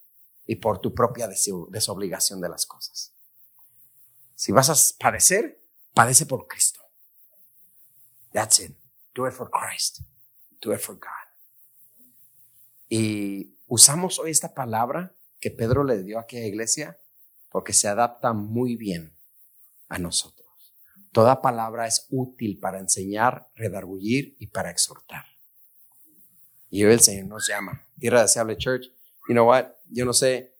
y 0.45 0.57
por 0.57 0.79
tu 0.79 0.93
propia 0.93 1.27
desobligación 1.27 2.41
de 2.41 2.49
las 2.49 2.65
cosas. 2.65 3.13
Si 4.35 4.51
vas 4.51 4.69
a 4.69 4.75
padecer, 4.99 5.61
padece 5.93 6.25
por 6.25 6.47
Cristo. 6.47 6.81
That's 8.31 8.59
it. 8.59 8.75
Do 9.13 9.27
it 9.27 9.33
for 9.33 9.49
Christ. 9.49 10.01
Do 10.59 10.73
it 10.73 10.79
for 10.79 10.95
God. 10.95 11.09
Y 12.89 13.57
usamos 13.67 14.19
hoy 14.19 14.31
esta 14.31 14.53
palabra 14.53 15.15
que 15.39 15.51
Pedro 15.51 15.83
le 15.83 16.01
dio 16.03 16.17
a 16.17 16.21
aquella 16.21 16.47
iglesia 16.47 16.99
porque 17.53 17.71
se 17.71 17.87
adapta 17.87 18.33
muy 18.33 18.75
bien 18.75 19.15
a 19.87 19.99
nosotros. 19.99 20.75
Toda 21.11 21.39
palabra 21.39 21.85
es 21.85 22.07
útil 22.09 22.57
para 22.59 22.79
enseñar, 22.79 23.47
redarguir 23.55 24.35
y 24.39 24.47
para 24.47 24.71
exhortar. 24.71 25.23
Y 26.71 26.83
hoy 26.83 26.93
el 26.93 26.99
Señor 26.99 27.27
nos 27.27 27.47
llama. 27.47 27.85
Tierra 27.99 28.23
deseable 28.23 28.57
church. 28.57 28.87
You 29.29 29.35
know 29.35 29.45
what? 29.45 29.67
Yo 29.91 30.03
no 30.03 30.13
sé. 30.13 30.55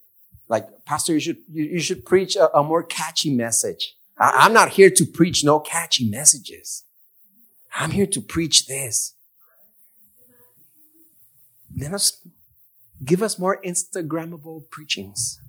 Like, 0.47 0.67
pastor, 0.85 1.15
you 1.15 1.19
should, 1.19 1.39
you, 1.49 1.79
should 1.79 2.05
preach 2.05 2.37
a, 2.37 2.61
more 2.61 2.85
catchy 2.85 3.31
message. 3.31 3.97
I'm 4.19 4.53
not 4.53 4.77
here 4.77 4.91
to 4.91 5.03
preach 5.03 5.43
no 5.43 5.59
catchy 5.59 6.07
messages. 6.07 6.83
I'm 7.75 7.89
here 7.89 8.05
to 8.05 8.21
preach 8.21 8.67
this. 8.67 9.15
Let 11.75 11.91
us 11.91 12.21
give 13.03 13.23
us 13.23 13.39
more 13.39 13.59
Instagrammable 13.65 14.69
preachings. 14.69 15.39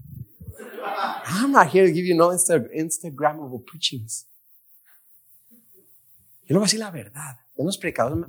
I'm 1.27 1.53
not 1.53 1.69
here 1.69 1.87
to 1.87 1.93
give 1.93 2.05
you 2.05 2.15
no 2.15 2.31
Insta, 2.31 3.11
preachings. 3.67 4.27
Yo 6.47 6.55
le 6.55 6.59
voy 6.59 6.65
a 6.65 6.67
decir 6.67 6.81
la 6.81 6.91
verdad. 6.91 7.39
Denos 7.57 7.79
predicadores, 7.79 8.25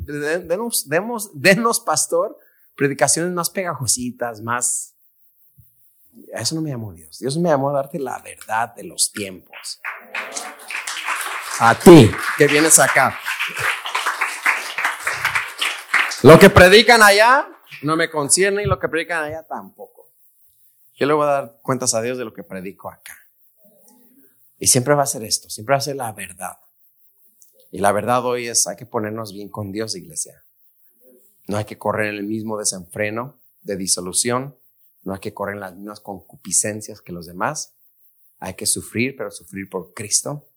denos, 0.47 0.87
denos, 0.87 1.31
denos, 1.33 1.79
pastor, 1.79 2.37
predicaciones 2.75 3.31
más 3.33 3.49
pegajositas, 3.49 4.41
más. 4.41 4.95
A 6.33 6.41
eso 6.41 6.55
no 6.55 6.61
me 6.61 6.69
llamó 6.69 6.93
Dios. 6.93 7.19
Dios 7.19 7.37
me 7.37 7.49
llamó 7.49 7.71
a 7.71 7.73
darte 7.73 7.99
la 7.99 8.19
verdad 8.19 8.73
de 8.73 8.85
los 8.85 9.11
tiempos. 9.11 9.81
A 11.59 11.75
ti 11.75 12.09
que 12.37 12.47
vienes 12.47 12.79
acá. 12.79 13.19
Lo 16.23 16.39
que 16.39 16.49
predican 16.49 17.03
allá 17.03 17.47
no 17.81 17.95
me 17.95 18.09
concierne 18.09 18.63
y 18.63 18.65
lo 18.65 18.79
que 18.79 18.87
predican 18.87 19.23
allá 19.23 19.43
tampoco. 19.43 19.94
Yo 20.95 21.05
le 21.05 21.13
voy 21.13 21.23
a 21.23 21.31
dar 21.31 21.59
cuentas 21.61 21.93
a 21.93 22.01
Dios 22.01 22.17
de 22.17 22.25
lo 22.25 22.33
que 22.33 22.43
predico 22.43 22.89
acá. 22.89 23.15
Y 24.57 24.67
siempre 24.67 24.95
va 24.95 25.03
a 25.03 25.07
ser 25.07 25.23
esto, 25.23 25.49
siempre 25.49 25.73
va 25.73 25.77
a 25.77 25.81
ser 25.81 25.97
la 25.97 26.11
verdad. 26.13 26.57
Y 27.71 27.79
la 27.79 27.91
verdad 27.91 28.25
hoy 28.25 28.47
es, 28.47 28.67
hay 28.67 28.77
que 28.77 28.85
ponernos 28.85 29.33
bien 29.33 29.49
con 29.49 29.71
Dios, 29.71 29.95
iglesia. 29.95 30.45
No 31.47 31.57
hay 31.57 31.65
que 31.65 31.77
correr 31.77 32.13
en 32.13 32.15
el 32.15 32.23
mismo 32.23 32.57
desenfreno 32.57 33.39
de 33.61 33.75
disolución, 33.75 34.57
no 35.03 35.13
hay 35.13 35.19
que 35.19 35.33
correr 35.33 35.55
en 35.55 35.61
las 35.61 35.75
mismas 35.75 35.99
concupiscencias 35.99 37.01
que 37.01 37.11
los 37.11 37.27
demás. 37.27 37.75
Hay 38.39 38.53
que 38.55 38.65
sufrir, 38.65 39.15
pero 39.15 39.29
sufrir 39.31 39.69
por 39.69 39.93
Cristo. 39.93 40.47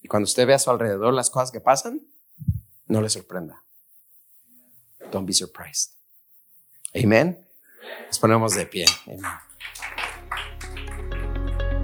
Y 0.00 0.08
cuando 0.08 0.24
usted 0.24 0.46
ve 0.46 0.54
a 0.54 0.58
su 0.58 0.70
alrededor 0.70 1.12
las 1.12 1.30
cosas 1.30 1.50
que 1.50 1.60
pasan, 1.60 2.06
no 2.86 3.02
le 3.02 3.10
sorprenda. 3.10 3.64
Don't 5.10 5.26
be 5.26 5.32
surprised. 5.32 5.92
Amén. 6.94 7.46
Nos 8.06 8.18
ponemos 8.18 8.54
de 8.54 8.66
pie. 8.66 8.86